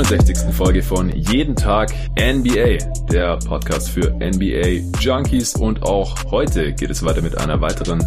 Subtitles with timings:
[0.00, 0.54] willkommen zur 69.
[0.54, 2.78] Folge von Jeden Tag NBA,
[3.10, 8.02] der Podcast für NBA Junkies und auch heute geht es weiter mit einer weiteren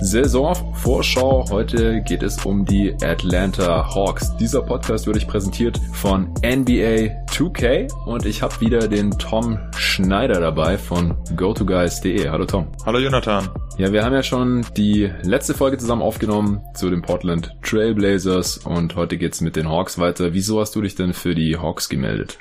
[0.00, 1.46] Saisonvorschau.
[1.50, 4.36] Heute geht es um die Atlanta Hawks.
[4.38, 10.40] Dieser Podcast wird euch präsentiert von NBA 2K und ich habe wieder den Tom Schneider
[10.40, 12.28] dabei von GoToGuys.de.
[12.28, 12.68] Hallo Tom.
[12.84, 13.48] Hallo Jonathan.
[13.78, 18.96] Ja, wir haben ja schon die letzte Folge zusammen aufgenommen zu den Portland Trailblazers und
[18.96, 20.34] heute geht's mit den Hawks weiter.
[20.34, 22.38] Wieso hast du dich denn für die Hawks gemeldet?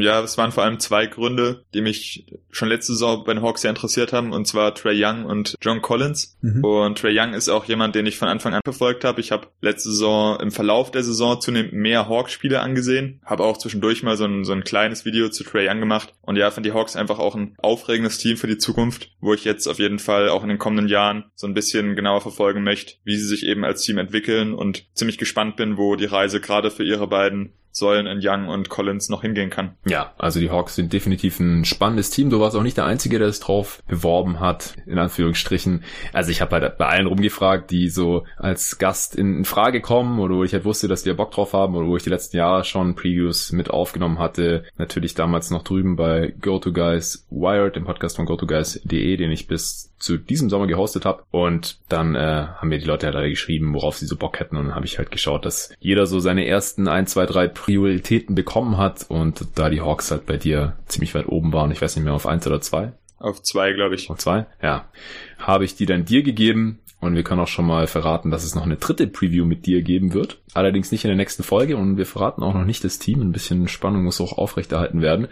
[0.00, 3.62] Ja, es waren vor allem zwei Gründe, die mich schon letzte Saison bei den Hawks
[3.62, 6.36] sehr interessiert haben, und zwar Trey Young und John Collins.
[6.40, 6.64] Mhm.
[6.64, 9.20] Und Trey Young ist auch jemand, den ich von Anfang an verfolgt habe.
[9.20, 14.02] Ich habe letzte Saison im Verlauf der Saison zunehmend mehr Hawks-Spiele angesehen, habe auch zwischendurch
[14.02, 16.14] mal so ein, so ein kleines Video zu Trey Young gemacht.
[16.22, 19.44] Und ja, fand die Hawks einfach auch ein aufregendes Team für die Zukunft, wo ich
[19.44, 22.94] jetzt auf jeden Fall auch in den kommenden Jahren so ein bisschen genauer verfolgen möchte,
[23.04, 26.70] wie sie sich eben als Team entwickeln und ziemlich gespannt bin, wo die Reise gerade
[26.70, 29.76] für ihre beiden Säulen in Young und Collins noch hingehen kann.
[29.86, 32.30] Ja, also die Hawks sind definitiv ein spannendes Team.
[32.30, 35.84] Du warst auch nicht der Einzige, der es drauf beworben hat, in Anführungsstrichen.
[36.12, 40.34] Also ich habe halt bei allen rumgefragt, die so als Gast in, Frage kommen oder
[40.34, 42.36] wo ich halt wusste, dass die ja Bock drauf haben oder wo ich die letzten
[42.36, 44.64] Jahre schon Previews mit aufgenommen hatte.
[44.76, 50.16] Natürlich damals noch drüben bei GoToGuys Wired, dem Podcast von GoToGuys.de, den ich bis zu
[50.16, 51.24] diesem Sommer gehostet habe.
[51.30, 54.56] Und dann äh, haben mir die Leute halt alle geschrieben, worauf sie so Bock hätten.
[54.56, 58.34] Und dann habe ich halt geschaut, dass jeder so seine ersten ein, zwei, drei Prioritäten
[58.34, 59.06] bekommen hat.
[59.08, 62.14] Und da die Hawks halt bei dir ziemlich weit oben waren, ich weiß nicht mehr,
[62.14, 62.92] auf eins oder zwei.
[63.18, 64.10] Auf zwei, glaube ich.
[64.10, 64.46] Auf zwei?
[64.62, 64.88] Ja.
[65.38, 66.80] Habe ich die dann dir gegeben.
[67.00, 69.82] Und wir können auch schon mal verraten, dass es noch eine dritte Preview mit dir
[69.82, 70.40] geben wird.
[70.52, 73.20] Allerdings nicht in der nächsten Folge und wir verraten auch noch nicht das Team.
[73.20, 75.28] Ein bisschen Spannung muss auch aufrechterhalten werden.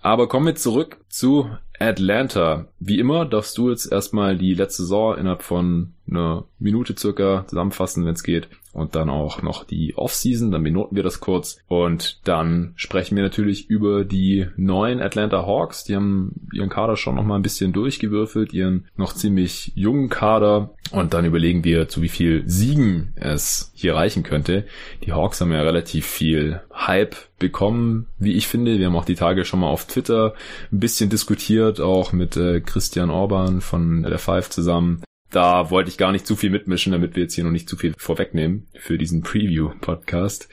[0.00, 1.50] Aber kommen wir zurück zu
[1.88, 2.66] Atlanta.
[2.78, 8.04] Wie immer darfst du jetzt erstmal die letzte Saison innerhalb von einer Minute circa zusammenfassen,
[8.04, 8.48] wenn es geht.
[8.72, 11.58] Und dann auch noch die Offseason, dann benoten wir das kurz.
[11.68, 15.84] Und dann sprechen wir natürlich über die neuen Atlanta Hawks.
[15.84, 20.70] Die haben ihren Kader schon noch mal ein bisschen durchgewürfelt, ihren noch ziemlich jungen Kader.
[20.90, 24.64] Und dann überlegen wir, zu wie viel Siegen es hier reichen könnte.
[25.04, 28.78] Die Hawks haben ja relativ viel Hype bekommen, wie ich finde.
[28.78, 30.34] Wir haben auch die Tage schon mal auf Twitter
[30.70, 35.96] ein bisschen diskutiert, auch mit äh, Christian Orban von der Five zusammen da wollte ich
[35.96, 38.98] gar nicht zu viel mitmischen, damit wir jetzt hier noch nicht zu viel vorwegnehmen für
[38.98, 40.48] diesen Preview-Podcast.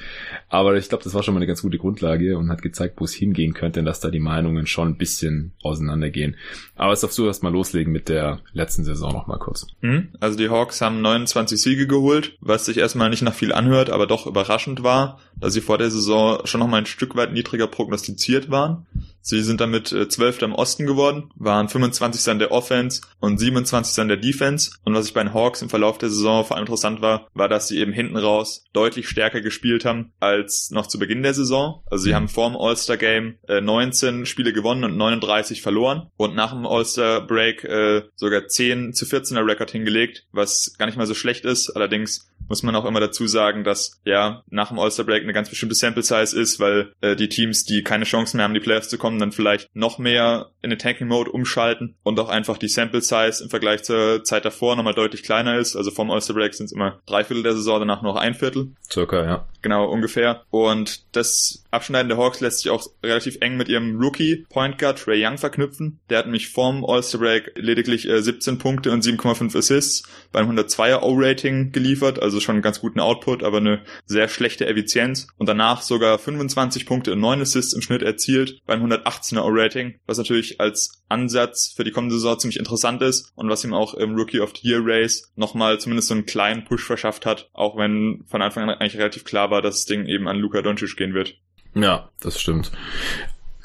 [0.48, 3.04] Aber ich glaube, das war schon mal eine ganz gute Grundlage und hat gezeigt, wo
[3.04, 6.38] es hingehen könnte, dass da die Meinungen schon ein bisschen auseinandergehen.
[6.76, 9.68] Aber es darfst du erstmal loslegen mit der letzten Saison noch mal kurz.
[9.82, 10.10] Mhm.
[10.20, 14.08] Also die Hawks haben 29 Siege geholt, was sich erstmal nicht nach viel anhört, aber
[14.08, 17.68] doch überraschend war, da sie vor der Saison schon noch mal ein Stück weit niedriger
[17.68, 18.88] prognostiziert waren.
[19.22, 20.42] Sie sind damit äh, 12.
[20.44, 22.30] im Osten geworden, waren 25.
[22.32, 24.00] an der Offense und 27.
[24.00, 24.72] an der Defense.
[24.86, 27.50] Und was ich bei den Hawks im Verlauf der Saison vor allem interessant war, war,
[27.50, 31.84] dass sie eben hinten raus deutlich stärker gespielt haben als noch zu Beginn der Saison.
[31.90, 32.16] Also sie mhm.
[32.16, 36.66] haben vor dem All-Star Game äh, 19 Spiele gewonnen und 39 verloren und nach dem
[36.66, 41.46] All-Star Break äh, sogar 10 zu 14er Rekord hingelegt, was gar nicht mal so schlecht
[41.46, 41.70] ist.
[41.72, 45.50] Allerdings muss man auch immer dazu sagen, dass ja nach dem All-Star Break eine ganz
[45.50, 48.90] bestimmte Sample Size ist, weil äh, die Teams, die keine Chance mehr haben, die Playoffs
[48.90, 52.68] zu kommen, dann vielleicht noch mehr in den Tanking Mode umschalten und auch einfach die
[52.68, 55.76] Sample Size im Vergleich zur Zeit davor nochmal deutlich kleiner ist.
[55.76, 58.74] Also vom All-Star Break sind es immer drei Viertel der Saison, danach noch ein Viertel.
[58.90, 59.48] Circa, ja.
[59.62, 60.44] Genau, ungefähr.
[60.50, 65.08] Und das Abschneiden der Hawks lässt sich auch relativ eng mit ihrem Rookie Point Guard
[65.08, 66.00] Ray Young verknüpfen.
[66.10, 71.02] Der hat nämlich vorm All-Star Break lediglich äh, 17 Punkte und 7,5 Assists beim 102er
[71.02, 75.28] O-Rating geliefert, also schon einen ganz guten Output, aber eine sehr schlechte Effizienz.
[75.38, 80.18] Und danach sogar 25 Punkte und 9 Assists im Schnitt erzielt beim 118er O-Rating, was
[80.18, 84.16] natürlich als Ansatz für die kommende Saison ziemlich interessant ist und was ihm auch im
[84.16, 88.24] Rookie of the Year Race nochmal zumindest so einen kleinen Push verschafft hat, auch wenn
[88.28, 91.38] von Anfang an eigentlich relativ klar dass das Ding eben an Luka Doncic gehen wird.
[91.76, 92.72] Ja, das stimmt.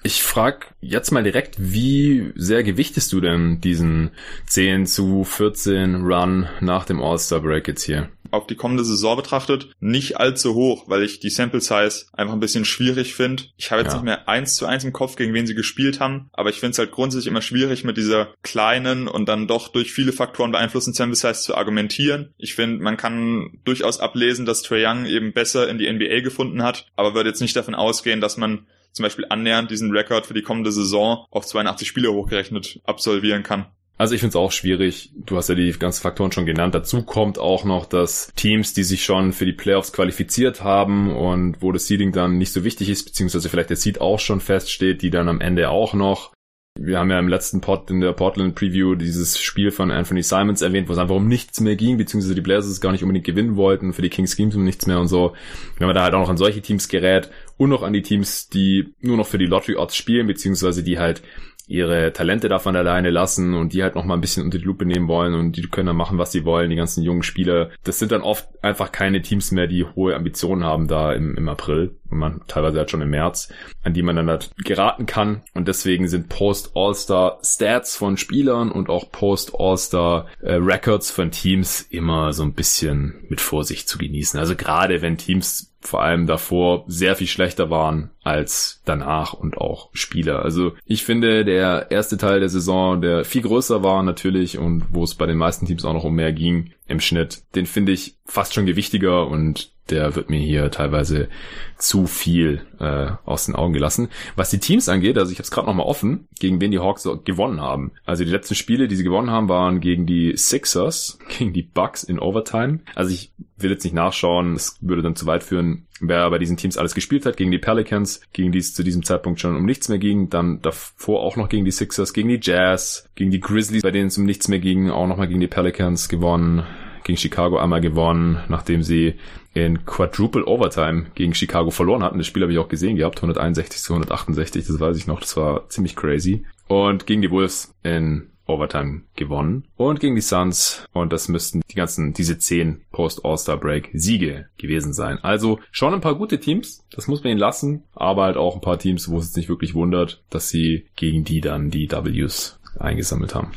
[0.06, 4.11] Ich frag jetzt mal direkt, wie sehr gewichtest du denn diesen
[4.47, 8.11] 10 zu 14 Run nach dem All-Star Break jetzt hier?
[8.31, 12.41] Auf die kommende Saison betrachtet nicht allzu hoch, weil ich die Sample Size einfach ein
[12.41, 13.45] bisschen schwierig finde.
[13.56, 13.95] Ich habe jetzt ja.
[13.95, 16.73] nicht mehr eins zu eins im Kopf, gegen wen sie gespielt haben, aber ich finde
[16.73, 20.93] es halt grundsätzlich immer schwierig mit dieser kleinen und dann doch durch viele Faktoren beeinflussten
[20.93, 22.35] Sample Size zu argumentieren.
[22.37, 26.62] Ich finde, man kann durchaus ablesen, dass Trae Young eben besser in die NBA gefunden
[26.62, 30.35] hat, aber würde jetzt nicht davon ausgehen, dass man zum Beispiel annähernd diesen Rekord für
[30.35, 33.67] die kommende Saison auf 82 Spiele hochgerechnet absolvieren kann.
[33.96, 35.12] Also ich finde es auch schwierig.
[35.14, 36.75] Du hast ja die ganzen Faktoren schon genannt.
[36.75, 41.62] Dazu kommt auch noch, dass Teams, die sich schon für die Playoffs qualifiziert haben und
[41.62, 45.02] wo das Seeding dann nicht so wichtig ist, beziehungsweise vielleicht der Seed auch schon feststeht,
[45.02, 46.33] die dann am Ende auch noch
[46.76, 50.61] Wir haben ja im letzten Pod in der Portland Preview dieses Spiel von Anthony Simons
[50.61, 53.55] erwähnt, wo es einfach um nichts mehr ging, beziehungsweise die Blazers gar nicht unbedingt gewinnen
[53.55, 55.35] wollten, für die Kings Games um nichts mehr und so.
[55.79, 58.49] Wenn man da halt auch noch an solche Teams gerät und noch an die Teams,
[58.49, 61.23] die nur noch für die Lottery Odds spielen, beziehungsweise die halt
[61.67, 64.85] ihre Talente davon alleine lassen und die halt noch mal ein bisschen unter die Lupe
[64.85, 67.70] nehmen wollen und die können dann machen, was sie wollen, die ganzen jungen Spieler.
[67.85, 71.49] Das sind dann oft einfach keine Teams mehr, die hohe Ambitionen haben da im, im
[71.49, 73.53] April man teilweise halt schon im März,
[73.83, 78.89] an die man dann halt geraten kann und deswegen sind Post-All-Star Stats von Spielern und
[78.89, 80.61] auch Post-All-Star äh,
[81.01, 84.39] von Teams immer so ein bisschen mit Vorsicht zu genießen.
[84.39, 89.91] Also gerade wenn Teams vor allem davor sehr viel schlechter waren als danach und auch
[89.93, 90.43] Spieler.
[90.43, 95.05] Also ich finde, der erste Teil der Saison, der viel größer war natürlich und wo
[95.05, 98.17] es bei den meisten Teams auch noch um mehr ging im Schnitt, den finde ich
[98.25, 101.28] fast schon gewichtiger und der wird mir hier teilweise
[101.76, 104.08] zu viel äh, aus den Augen gelassen.
[104.36, 106.78] Was die Teams angeht, also ich habe es gerade noch mal offen, gegen wen die
[106.78, 107.92] Hawks gewonnen haben.
[108.06, 112.02] Also die letzten Spiele, die sie gewonnen haben, waren gegen die Sixers, gegen die Bucks
[112.02, 112.81] in Overtime.
[112.94, 116.56] Also ich will jetzt nicht nachschauen, es würde dann zu weit führen, wer bei diesen
[116.56, 117.36] Teams alles gespielt hat.
[117.36, 120.31] Gegen die Pelicans, gegen die es zu diesem Zeitpunkt schon um nichts mehr ging.
[120.31, 124.08] Dann davor auch noch gegen die Sixers, gegen die Jazz, gegen die Grizzlies, bei denen
[124.08, 124.90] es um nichts mehr ging.
[124.90, 126.64] Auch nochmal gegen die Pelicans gewonnen
[127.04, 129.14] gegen Chicago einmal gewonnen, nachdem sie
[129.55, 132.19] in Quadruple Overtime gegen Chicago verloren hatten.
[132.19, 135.37] Das Spiel habe ich auch gesehen gehabt, 161 zu 168, das weiß ich noch, das
[135.37, 136.45] war ziemlich crazy.
[136.67, 141.75] Und gegen die Wolves in Overtime gewonnen und gegen die Suns und das müssten die
[141.75, 145.19] ganzen, diese zehn Post-All-Star-Break Siege gewesen sein.
[145.23, 148.61] Also schon ein paar gute Teams, das muss man ihnen lassen, aber halt auch ein
[148.61, 152.61] paar Teams, wo es jetzt nicht wirklich wundert, dass sie gegen die dann die Ws
[152.79, 153.53] eingesammelt haben.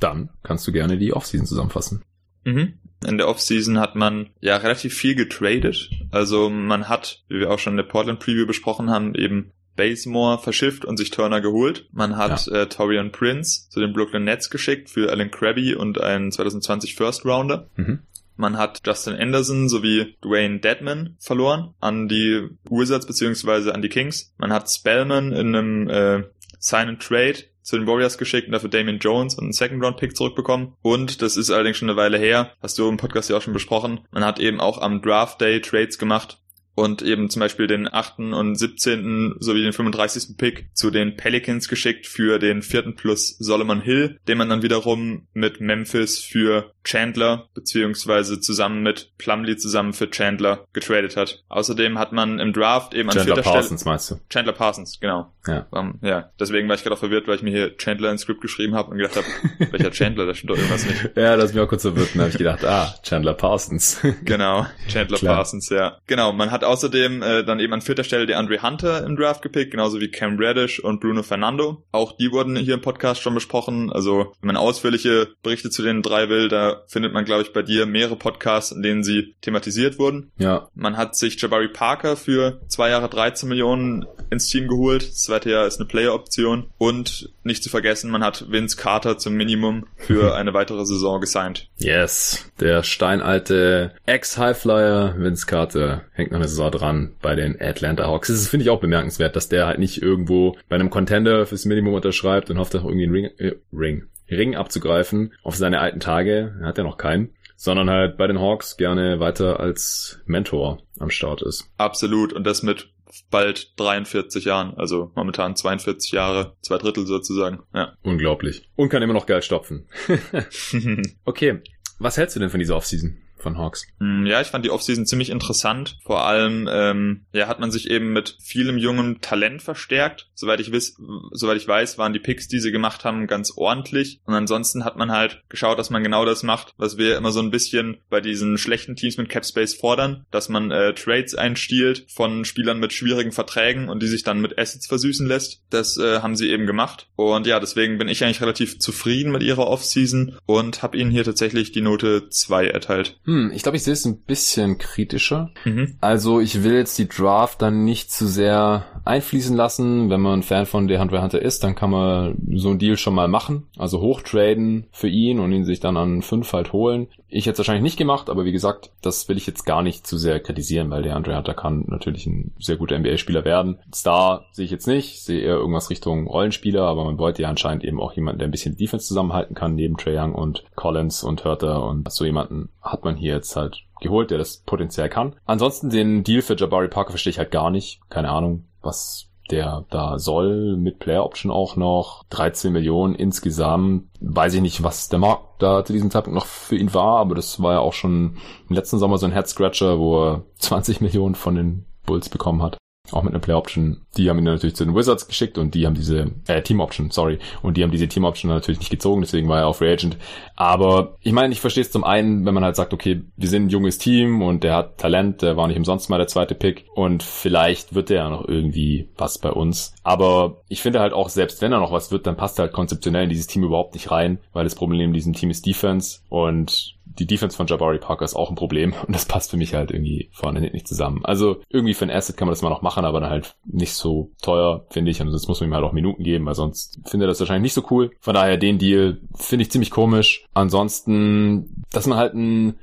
[0.00, 2.02] Dann kannst du gerne die Offseason zusammenfassen.
[2.44, 2.74] Mhm.
[3.06, 5.90] In der Offseason hat man ja relativ viel getradet.
[6.10, 10.38] Also man hat, wie wir auch schon in der Portland Preview besprochen haben, eben Basemore
[10.38, 11.86] verschifft und sich Turner geholt.
[11.92, 12.62] Man hat ja.
[12.62, 17.24] äh, Torian Prince zu den Brooklyn Nets geschickt für Alan Krabby und einen 2020 First
[17.24, 17.68] Rounder.
[17.76, 18.00] Mhm.
[18.36, 24.34] Man hat Justin Anderson sowie Dwayne Deadman verloren an die Wizards beziehungsweise an die Kings.
[24.36, 26.24] Man hat Spellman in einem äh,
[26.58, 30.74] Sign and Trade zu den Warriors geschickt und dafür Damien Jones und einen Second-Round-Pick zurückbekommen.
[30.82, 33.52] Und, das ist allerdings schon eine Weile her, hast du im Podcast ja auch schon
[33.52, 36.38] besprochen, man hat eben auch am Draft Day Trades gemacht
[36.76, 38.18] und eben zum Beispiel den 8.
[38.18, 39.36] und 17.
[39.40, 40.36] sowie den 35.
[40.36, 45.26] Pick zu den Pelicans geschickt für den vierten plus Solomon Hill, den man dann wiederum
[45.32, 51.42] mit Memphis für Chandler beziehungsweise zusammen mit Plumlee zusammen für Chandler getradet hat.
[51.48, 54.20] Außerdem hat man im Draft eben an Chandler vierter Parsons Stelle meinst du?
[54.28, 55.32] Chandler Parsons, genau.
[55.46, 55.66] Ja.
[55.70, 58.40] Um, ja, deswegen war ich gerade auch verwirrt, weil ich mir hier Chandler ins Skript
[58.40, 59.26] geschrieben habe und gedacht habe,
[59.72, 61.16] welcher Chandler, da stimmt doch irgendwas nicht.
[61.16, 64.00] Ja, das ist mir auch kurz verwirrt und habe ich gedacht, ah, Chandler Parsons.
[64.24, 65.98] genau, Chandler Parsons, ja.
[66.06, 69.42] Genau, man hat außerdem äh, dann eben an vierter Stelle der Andre Hunter im Draft
[69.42, 71.84] gepickt, genauso wie Cam Reddish und Bruno Fernando.
[71.92, 73.90] Auch die wurden hier im Podcast schon besprochen.
[73.90, 77.62] Also wenn man ausführliche Berichte zu den drei will, da findet man, glaube ich, bei
[77.62, 80.30] dir mehrere Podcasts, in denen sie thematisiert wurden.
[80.38, 80.68] Ja.
[80.74, 85.08] Man hat sich Jabari Parker für zwei Jahre 13 Millionen ins Team geholt.
[85.08, 86.70] Das zweite Jahr ist eine Player-Option.
[86.78, 91.68] Und nicht zu vergessen, man hat Vince Carter zum Minimum für eine weitere Saison gesigned.
[91.78, 92.50] Yes.
[92.60, 98.28] Der steinalte Ex-Highflyer Vince Carter hängt noch eine Saison dran bei den Atlanta Hawks.
[98.28, 101.94] Das finde ich auch bemerkenswert, dass der halt nicht irgendwo bei einem Contender fürs Minimum
[101.94, 106.56] unterschreibt und hofft auch irgendwie einen Ring, äh, Ring, Ring abzugreifen auf seine alten Tage.
[106.60, 111.08] Er hat ja noch keinen sondern halt bei den Hawks gerne weiter als Mentor am
[111.08, 111.70] Start ist.
[111.78, 112.34] Absolut.
[112.34, 112.90] Und das mit
[113.30, 117.60] bald 43 Jahren, also momentan 42 Jahre, zwei Drittel sozusagen.
[117.74, 117.94] Ja.
[118.02, 118.68] Unglaublich.
[118.76, 119.88] Und kann immer noch Geld stopfen.
[121.24, 121.62] okay.
[121.98, 123.16] Was hältst du denn von dieser Offseason?
[123.38, 123.86] Von Hawks.
[124.00, 125.98] Hm, ja, ich fand die Offseason ziemlich interessant.
[126.04, 130.28] Vor allem ähm, ja, hat man sich eben mit vielem jungen Talent verstärkt.
[130.34, 130.96] Soweit ich, wiss,
[131.32, 134.20] soweit ich weiß, waren die Picks, die sie gemacht haben, ganz ordentlich.
[134.24, 137.40] Und ansonsten hat man halt geschaut, dass man genau das macht, was wir immer so
[137.40, 142.44] ein bisschen bei diesen schlechten Teams mit Capspace fordern, dass man äh, Trades einstiehlt von
[142.44, 145.62] Spielern mit schwierigen Verträgen und die sich dann mit Assets versüßen lässt.
[145.70, 147.08] Das äh, haben sie eben gemacht.
[147.16, 151.24] Und ja, deswegen bin ich eigentlich relativ zufrieden mit ihrer Offseason und habe ihnen hier
[151.24, 153.18] tatsächlich die Note 2 erteilt.
[153.26, 155.50] Hm, ich glaube, ich sehe es ein bisschen kritischer.
[155.64, 155.96] Mhm.
[156.00, 160.10] Also ich will jetzt die Draft dann nicht zu sehr einfließen lassen.
[160.10, 163.28] Wenn man Fan von DeAndre Hunter ist, dann kann man so einen Deal schon mal
[163.28, 163.66] machen.
[163.76, 167.08] Also hochtraden für ihn und ihn sich dann an fünf halt holen.
[167.28, 170.06] Ich hätte es wahrscheinlich nicht gemacht, aber wie gesagt, das will ich jetzt gar nicht
[170.06, 173.78] zu sehr kritisieren, weil DeAndre Hunter kann natürlich ein sehr guter NBA-Spieler werden.
[173.92, 177.48] Star sehe ich jetzt nicht, ich sehe eher irgendwas Richtung Rollenspieler, aber man wollte ja
[177.48, 181.24] anscheinend eben auch jemanden, der ein bisschen Defense zusammenhalten kann, neben Trae Young und Collins
[181.24, 185.36] und Hörter und so jemanden hat man hier jetzt halt geholt, der das potenziell kann.
[185.44, 188.00] Ansonsten den Deal für Jabari Parker verstehe ich halt gar nicht.
[188.08, 194.08] Keine Ahnung, was der da soll, mit Player Option auch noch, 13 Millionen insgesamt.
[194.20, 197.34] Weiß ich nicht, was der Markt da zu diesem Zeitpunkt noch für ihn war, aber
[197.34, 198.36] das war ja auch schon
[198.68, 202.62] im letzten Sommer so ein Head Scratcher, wo er 20 Millionen von den Bulls bekommen
[202.62, 202.76] hat.
[203.12, 204.02] Auch mit einer Play Option.
[204.16, 207.10] Die haben ihn natürlich zu den Wizards geschickt und die haben diese, äh, Team Option,
[207.10, 207.38] sorry.
[207.62, 210.16] Und die haben diese Team Option natürlich nicht gezogen, deswegen war er auch Free Agent.
[210.56, 213.66] Aber ich meine, ich verstehe es zum einen, wenn man halt sagt, okay, wir sind
[213.66, 216.86] ein junges Team und der hat Talent, der war nicht umsonst mal der zweite Pick
[216.94, 219.94] und vielleicht wird der ja noch irgendwie was bei uns.
[220.02, 222.72] Aber ich finde halt auch, selbst wenn er noch was wird, dann passt er halt
[222.72, 226.20] konzeptionell in dieses Team überhaupt nicht rein, weil das Problem in diesem Team ist Defense
[226.28, 229.74] und die Defense von Jabari Parker ist auch ein Problem und das passt für mich
[229.74, 231.24] halt irgendwie vorne nicht zusammen.
[231.24, 233.94] Also irgendwie für ein Asset kann man das mal noch machen, aber dann halt nicht
[233.94, 235.20] so teuer, finde ich.
[235.20, 237.74] Und sonst muss man ihm halt auch Minuten geben, weil sonst findet er das wahrscheinlich
[237.74, 238.10] nicht so cool.
[238.20, 240.46] Von daher den Deal finde ich ziemlich komisch.
[240.54, 242.78] Ansonsten, dass man halt ein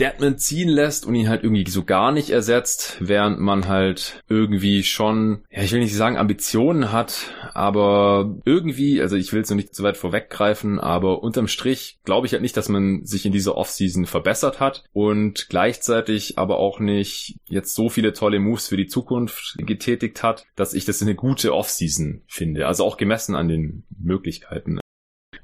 [0.00, 4.82] Deadman ziehen lässt und ihn halt irgendwie so gar nicht ersetzt, während man halt irgendwie
[4.82, 9.56] schon, ja, ich will nicht sagen Ambitionen hat, aber irgendwie, also ich will es noch
[9.56, 13.32] nicht zu weit vorweggreifen, aber unterm Strich glaube ich halt nicht, dass man sich in
[13.32, 18.76] dieser Offseason verbessert hat und gleichzeitig aber auch nicht jetzt so viele tolle Moves für
[18.76, 22.66] die Zukunft getätigt hat, dass ich das eine gute Offseason finde.
[22.66, 24.80] Also auch gemessen an den Möglichkeiten.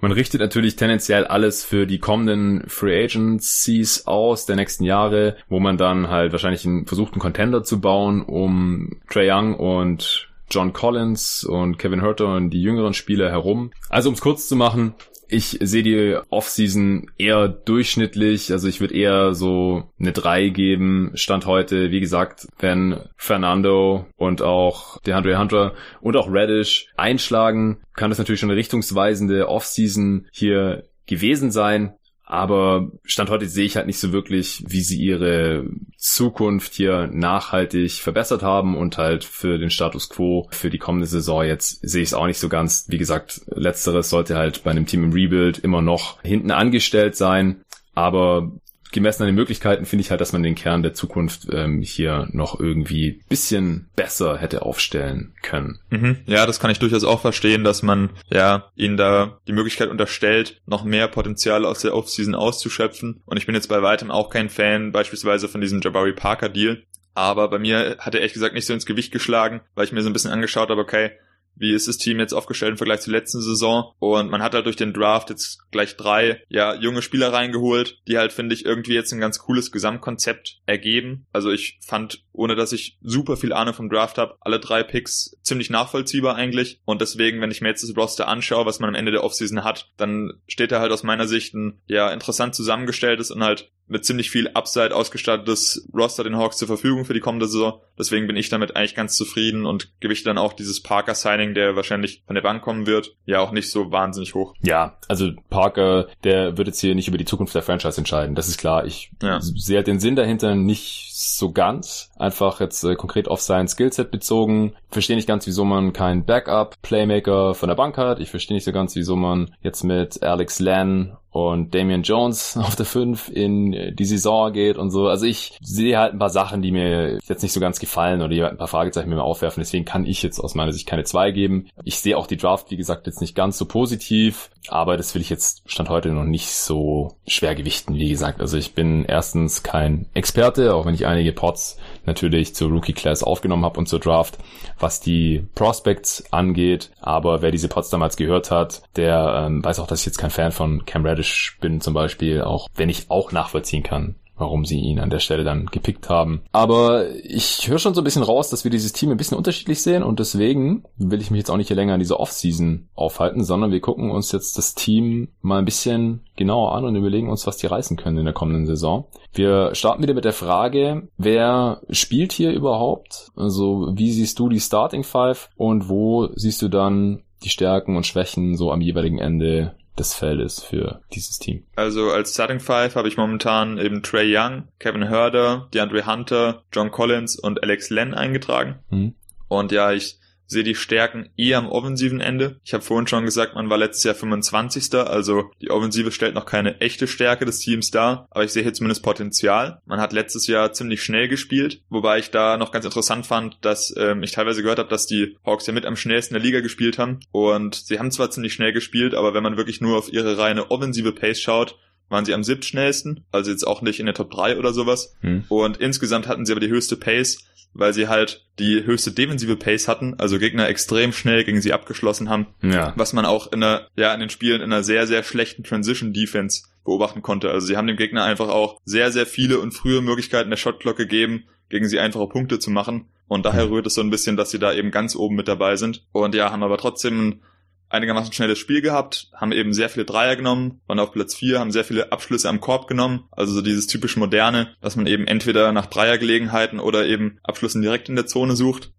[0.02, 5.60] Man richtet natürlich tendenziell alles für die kommenden Free Agencies aus der nächsten Jahre, wo
[5.60, 11.44] man dann halt wahrscheinlich einen versuchten Contender zu bauen, um Trey Young und John Collins
[11.44, 13.70] und Kevin Herter und die jüngeren Spieler herum.
[13.90, 14.94] Also um es kurz zu machen,
[15.28, 18.52] ich sehe die Offseason eher durchschnittlich.
[18.52, 21.12] Also ich würde eher so eine 3 geben.
[21.14, 28.10] Stand heute, wie gesagt, wenn Fernando und auch DeAndre Hunter und auch Reddish einschlagen, kann
[28.10, 31.94] das natürlich schon eine richtungsweisende Offseason hier gewesen sein.
[32.24, 35.66] Aber Stand heute sehe ich halt nicht so wirklich, wie sie ihre
[35.98, 41.44] Zukunft hier nachhaltig verbessert haben und halt für den Status quo für die kommende Saison
[41.44, 42.86] jetzt sehe ich es auch nicht so ganz.
[42.88, 47.64] Wie gesagt, letzteres sollte halt bei einem Team im Rebuild immer noch hinten angestellt sein.
[47.94, 48.50] Aber
[48.92, 52.28] gemessen an den Möglichkeiten finde ich halt, dass man den Kern der Zukunft ähm, hier
[52.32, 55.80] noch irgendwie bisschen besser hätte aufstellen können.
[55.90, 56.18] Mhm.
[56.26, 60.60] Ja, das kann ich durchaus auch verstehen, dass man ja ihnen da die Möglichkeit unterstellt,
[60.66, 63.22] noch mehr Potenzial aus der Offseason auszuschöpfen.
[63.26, 66.82] Und ich bin jetzt bei weitem auch kein Fan beispielsweise von diesem Jabari Parker Deal.
[67.14, 70.02] Aber bei mir hat er ehrlich gesagt nicht so ins Gewicht geschlagen, weil ich mir
[70.02, 71.10] so ein bisschen angeschaut habe, okay,
[71.56, 73.92] wie ist das Team jetzt aufgestellt im Vergleich zur letzten Saison.
[73.98, 78.18] Und man hat halt durch den Draft jetzt gleich drei, ja, junge Spieler reingeholt, die
[78.18, 81.26] halt, finde ich, irgendwie jetzt ein ganz cooles Gesamtkonzept ergeben.
[81.32, 85.36] Also ich fand, ohne dass ich super viel Ahnung vom Draft habe, alle drei Picks
[85.42, 86.80] ziemlich nachvollziehbar eigentlich.
[86.84, 89.64] Und deswegen, wenn ich mir jetzt das Roster anschaue, was man am Ende der Offseason
[89.64, 94.04] hat, dann steht da halt aus meiner Sicht ein, ja, interessant zusammengestelltes und halt mit
[94.04, 97.80] ziemlich viel Upside ausgestattetes Roster den Hawks zur Verfügung für die kommende Saison.
[97.98, 102.22] Deswegen bin ich damit eigentlich ganz zufrieden und gewichte dann auch dieses Parker-Signing, der wahrscheinlich
[102.26, 104.54] von der Bank kommen wird, ja auch nicht so wahnsinnig hoch.
[104.62, 108.34] Ja, also Parker, der wird jetzt hier nicht über die Zukunft der Franchise entscheiden.
[108.34, 108.86] Das ist klar.
[108.86, 109.38] Ich ja.
[109.40, 112.10] sehe den Sinn dahinter nicht so ganz.
[112.16, 114.74] Einfach jetzt äh, konkret auf sein Skillset bezogen.
[114.88, 118.20] Verstehe nicht ganz, wieso man keinen Backup-Playmaker von der Bank hat.
[118.20, 122.76] Ich verstehe nicht so ganz, wieso man jetzt mit Alex Len und Damian Jones auf
[122.76, 125.08] der 5 in die Saison geht und so.
[125.08, 128.28] Also ich sehe halt ein paar Sachen, die mir jetzt nicht so ganz gefallen oder
[128.28, 129.60] die halt ein paar Fragezeichen mir aufwerfen.
[129.60, 131.68] Deswegen kann ich jetzt aus meiner Sicht keine 2 geben.
[131.84, 135.22] Ich sehe auch die Draft, wie gesagt, jetzt nicht ganz so positiv, aber das will
[135.22, 138.40] ich jetzt Stand heute noch nicht so schwer gewichten, wie gesagt.
[138.40, 143.22] Also ich bin erstens kein Experte, auch wenn ich einige Pots natürlich zur Rookie Class
[143.22, 144.38] aufgenommen habe und zur Draft,
[144.78, 146.90] was die Prospects angeht.
[147.00, 150.30] Aber wer diese Pots damals gehört hat, der ähm, weiß auch, dass ich jetzt kein
[150.30, 154.80] Fan von Cam Reddish bin zum Beispiel, auch wenn ich auch nachvollziehen kann, warum sie
[154.80, 156.42] ihn an der Stelle dann gepickt haben.
[156.52, 159.82] Aber ich höre schon so ein bisschen raus, dass wir dieses Team ein bisschen unterschiedlich
[159.82, 163.44] sehen und deswegen will ich mich jetzt auch nicht hier länger in dieser Offseason aufhalten,
[163.44, 167.46] sondern wir gucken uns jetzt das Team mal ein bisschen genauer an und überlegen uns,
[167.46, 169.06] was die reißen können in der kommenden Saison.
[169.32, 173.30] Wir starten wieder mit der Frage, wer spielt hier überhaupt?
[173.36, 178.06] Also wie siehst du die Starting Five und wo siehst du dann die Stärken und
[178.06, 181.64] Schwächen so am jeweiligen Ende des Feldes für dieses Team.
[181.76, 186.90] Also als Starting Five habe ich momentan eben Trey Young, Kevin Herder, DeAndre Hunter, John
[186.90, 188.78] Collins und Alex Len eingetragen.
[188.90, 189.14] Mhm.
[189.48, 192.60] Und ja, ich sehe die Stärken eher am offensiven Ende.
[192.64, 194.92] Ich habe vorhin schon gesagt, man war letztes Jahr 25.
[194.94, 198.74] Also die Offensive stellt noch keine echte Stärke des Teams dar, aber ich sehe hier
[198.74, 199.80] zumindest Potenzial.
[199.86, 203.94] Man hat letztes Jahr ziemlich schnell gespielt, wobei ich da noch ganz interessant fand, dass
[203.96, 206.98] ähm, ich teilweise gehört habe, dass die Hawks ja mit am schnellsten der Liga gespielt
[206.98, 210.38] haben und sie haben zwar ziemlich schnell gespielt, aber wenn man wirklich nur auf ihre
[210.38, 211.76] reine offensive Pace schaut,
[212.12, 215.16] waren sie am siebtschnellsten, also jetzt auch nicht in der Top 3 oder sowas.
[215.20, 215.44] Hm.
[215.48, 217.38] Und insgesamt hatten sie aber die höchste Pace,
[217.74, 222.28] weil sie halt die höchste defensive Pace hatten, also Gegner extrem schnell gegen sie abgeschlossen
[222.28, 222.46] haben.
[222.62, 222.92] Ja.
[222.96, 226.12] Was man auch in der, ja, in den Spielen in einer sehr, sehr schlechten Transition
[226.12, 227.50] Defense beobachten konnte.
[227.50, 230.96] Also sie haben dem Gegner einfach auch sehr, sehr viele und frühe Möglichkeiten der Shotclock
[230.96, 233.06] gegeben, gegen sie einfache Punkte zu machen.
[233.28, 235.76] Und daher rührt es so ein bisschen, dass sie da eben ganz oben mit dabei
[235.76, 236.04] sind.
[236.12, 237.42] Und ja, haben aber trotzdem ein
[237.92, 241.70] einigermaßen schnelles Spiel gehabt, haben eben sehr viele Dreier genommen, waren auf Platz 4, haben
[241.70, 245.72] sehr viele Abschlüsse am Korb genommen, also so dieses typisch moderne, dass man eben entweder
[245.72, 248.92] nach Dreiergelegenheiten oder eben Abschlüssen direkt in der Zone sucht.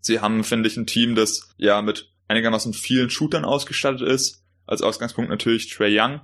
[0.00, 4.44] Sie haben, finde ich, ein Team, das ja mit einigermaßen vielen Shootern ausgestattet ist.
[4.66, 6.20] Als Ausgangspunkt natürlich Trey Young.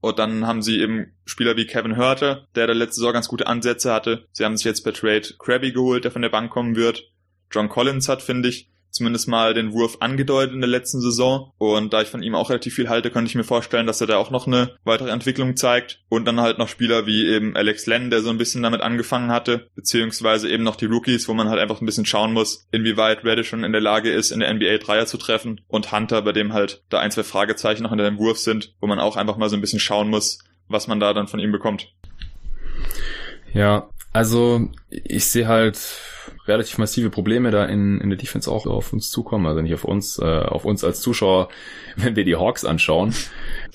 [0.00, 3.46] Und dann haben sie eben Spieler wie Kevin Hörter, der der letzte Saison ganz gute
[3.46, 4.26] Ansätze hatte.
[4.32, 7.04] Sie haben sich jetzt per Trade Krabby geholt, der von der Bank kommen wird.
[7.50, 11.52] John Collins hat, finde ich, zumindest mal den Wurf angedeutet in der letzten Saison.
[11.58, 14.06] Und da ich von ihm auch relativ viel halte, könnte ich mir vorstellen, dass er
[14.06, 16.00] da auch noch eine weitere Entwicklung zeigt.
[16.08, 19.30] Und dann halt noch Spieler wie eben Alex Len, der so ein bisschen damit angefangen
[19.30, 23.24] hatte, beziehungsweise eben noch die Rookies, wo man halt einfach ein bisschen schauen muss, inwieweit
[23.24, 25.60] Reddish schon in der Lage ist, in der NBA Dreier zu treffen.
[25.68, 28.86] Und Hunter, bei dem halt da ein, zwei Fragezeichen noch in dem Wurf sind, wo
[28.86, 31.52] man auch einfach mal so ein bisschen schauen muss, was man da dann von ihm
[31.52, 31.92] bekommt.
[33.52, 35.78] Ja, also ich sehe halt
[36.48, 39.84] relativ massive Probleme da in, in der Defense auch auf uns zukommen, also nicht auf
[39.84, 41.48] uns, äh, auf uns als Zuschauer,
[41.96, 43.14] wenn wir die Hawks anschauen.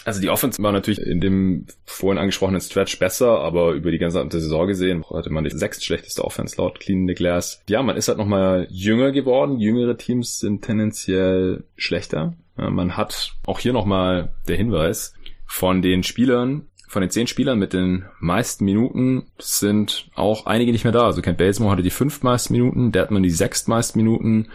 [0.05, 4.39] Also die Offense war natürlich in dem vorhin angesprochenen Stretch besser, aber über die gesamte
[4.39, 7.61] Saison gesehen hatte man die sechstschlechteste Offense laut Clean the Glass.
[7.69, 9.59] Ja, man ist halt nochmal jünger geworden.
[9.59, 12.33] Jüngere Teams sind tendenziell schlechter.
[12.55, 15.13] Man hat auch hier nochmal der Hinweis
[15.45, 20.83] von den Spielern, von den zehn Spielern mit den meisten Minuten sind auch einige nicht
[20.83, 21.05] mehr da.
[21.05, 24.47] Also Kent Bazemore hatte die fünf meisten Minuten, Deadman die sechs meisten Minuten,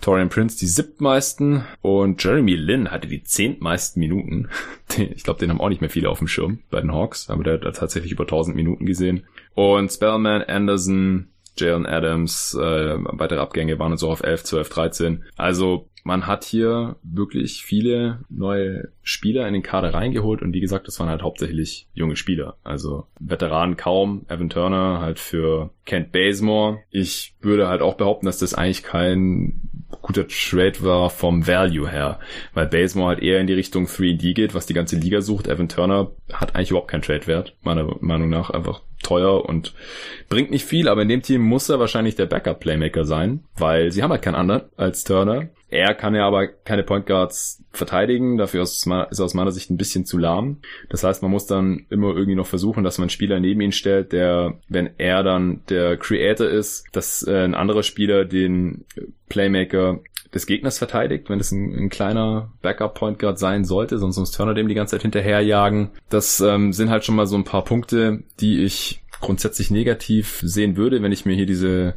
[0.00, 4.48] Torian Prince die siebtmeisten und Jeremy Lin hatte die zehntmeisten Minuten.
[4.96, 7.42] Ich glaube, den haben auch nicht mehr viele auf dem Schirm bei den Hawks, aber
[7.42, 9.24] der hat tatsächlich über 1000 Minuten gesehen.
[9.54, 15.24] Und Spellman, Anderson, Jalen Adams, äh, weitere Abgänge waren so auf 11, 12, 13.
[15.36, 20.86] Also man hat hier wirklich viele neue Spieler in den Kader reingeholt und wie gesagt,
[20.86, 22.56] das waren halt hauptsächlich junge Spieler.
[22.62, 26.80] Also Veteranen kaum, Evan Turner halt für Kent Bazemore.
[26.90, 29.60] Ich würde halt auch behaupten, dass das eigentlich kein
[30.02, 32.20] guter Trade war vom Value her,
[32.52, 35.48] weil Bazemore halt eher in die Richtung 3D geht, was die ganze Liga sucht.
[35.48, 39.74] Evan Turner hat eigentlich überhaupt keinen Trade-Wert, meiner Meinung nach einfach teuer und
[40.28, 44.02] bringt nicht viel, aber in dem Team muss er wahrscheinlich der Backup-Playmaker sein, weil sie
[44.02, 45.48] haben halt keinen anderen als Turner.
[45.74, 49.76] Er kann ja aber keine Point Guards verteidigen, dafür ist, ist aus meiner Sicht ein
[49.76, 50.58] bisschen zu lahm.
[50.88, 53.72] Das heißt, man muss dann immer irgendwie noch versuchen, dass man einen Spieler neben ihn
[53.72, 58.84] stellt, der, wenn er dann der Creator ist, dass äh, ein anderer Spieler den
[59.28, 59.98] Playmaker
[60.32, 64.54] des Gegners verteidigt, wenn es ein, ein kleiner Backup-Point Guard sein sollte, sonst muss Turner
[64.54, 65.90] dem die ganze Zeit hinterherjagen.
[66.08, 70.76] Das ähm, sind halt schon mal so ein paar Punkte, die ich grundsätzlich negativ sehen
[70.76, 71.94] würde, wenn ich mir hier diese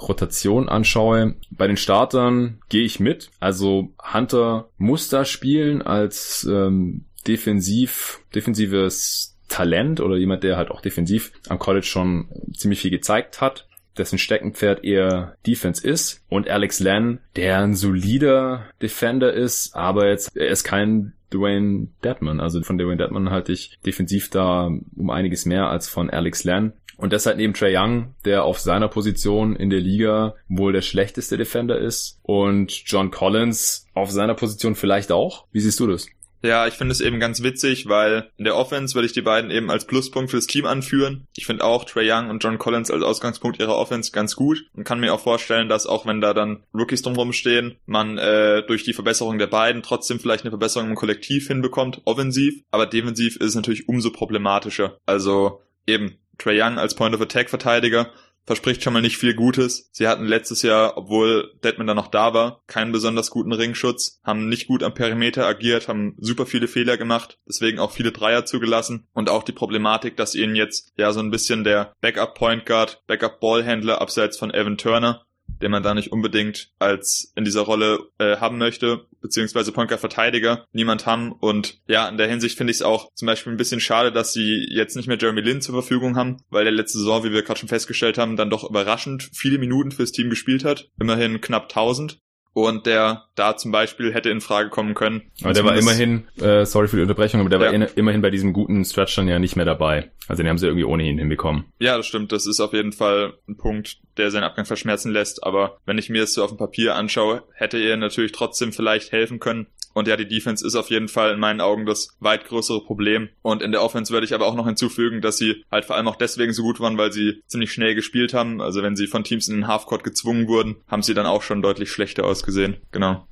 [0.00, 1.36] Rotation anschaue.
[1.50, 3.30] Bei den Startern gehe ich mit.
[3.40, 10.80] Also Hunter muss da spielen als ähm, defensiv, defensives Talent oder jemand, der halt auch
[10.80, 16.80] defensiv am College schon ziemlich viel gezeigt hat dessen Steckenpferd eher Defense ist und Alex
[16.80, 22.40] Len, der ein solider Defender ist, aber jetzt er ist kein Dwayne Deadman.
[22.40, 26.72] Also von Dwayne Deadman halte ich defensiv da um einiges mehr als von Alex Len.
[26.96, 31.36] Und deshalb neben Trey Young, der auf seiner Position in der Liga wohl der schlechteste
[31.36, 32.18] Defender ist.
[32.22, 35.46] Und John Collins auf seiner Position vielleicht auch.
[35.52, 36.06] Wie siehst du das?
[36.44, 39.50] Ja, ich finde es eben ganz witzig, weil in der Offense würde ich die beiden
[39.50, 41.26] eben als Pluspunkt fürs Team anführen.
[41.34, 44.84] Ich finde auch Trey Young und John Collins als Ausgangspunkt ihrer Offense ganz gut und
[44.84, 48.84] kann mir auch vorstellen, dass auch wenn da dann Rookies drumherum stehen, man äh, durch
[48.84, 52.62] die Verbesserung der beiden trotzdem vielleicht eine Verbesserung im Kollektiv hinbekommt, offensiv.
[52.70, 54.98] Aber defensiv ist es natürlich umso problematischer.
[55.06, 58.10] Also eben Trey Young als Point of Attack Verteidiger
[58.46, 59.88] verspricht schon mal nicht viel Gutes.
[59.92, 64.48] Sie hatten letztes Jahr, obwohl Deadman da noch da war, keinen besonders guten Ringschutz, haben
[64.48, 69.06] nicht gut am Perimeter agiert, haben super viele Fehler gemacht, deswegen auch viele Dreier zugelassen
[69.14, 73.02] und auch die Problematik, dass ihnen jetzt ja so ein bisschen der Backup Point Guard,
[73.06, 75.24] Backup Ballhändler abseits von Evan Turner
[75.64, 80.66] den man da nicht unbedingt als in dieser Rolle äh, haben möchte, beziehungsweise Point Verteidiger
[80.72, 81.32] niemand haben.
[81.32, 84.34] Und ja, in der Hinsicht finde ich es auch zum Beispiel ein bisschen schade, dass
[84.34, 87.42] sie jetzt nicht mehr Jeremy Lin zur Verfügung haben, weil der letzte Saison, wie wir
[87.42, 90.90] gerade schon festgestellt haben, dann doch überraschend viele Minuten fürs Team gespielt hat.
[91.00, 92.20] Immerhin knapp 1000
[92.54, 95.22] und der da zum Beispiel hätte in Frage kommen können.
[95.42, 97.66] Aber der war immerhin, äh, sorry für die Unterbrechung, aber der ja.
[97.66, 100.12] war in, immerhin bei diesem guten Stretch dann ja nicht mehr dabei.
[100.28, 101.64] Also den haben sie irgendwie ohnehin hinbekommen.
[101.78, 102.32] Ja, das stimmt.
[102.32, 105.42] Das ist auf jeden Fall ein Punkt, der seinen Abgang verschmerzen lässt.
[105.42, 109.10] Aber wenn ich mir das so auf dem Papier anschaue, hätte er natürlich trotzdem vielleicht
[109.12, 109.66] helfen können.
[109.94, 113.28] Und ja, die Defense ist auf jeden Fall in meinen Augen das weit größere Problem.
[113.42, 116.08] Und in der Offense würde ich aber auch noch hinzufügen, dass sie halt vor allem
[116.08, 118.60] auch deswegen so gut waren, weil sie ziemlich schnell gespielt haben.
[118.60, 121.62] Also wenn sie von Teams in den Halfcourt gezwungen wurden, haben sie dann auch schon
[121.62, 122.76] deutlich schlechter ausgesehen.
[122.90, 123.26] Genau.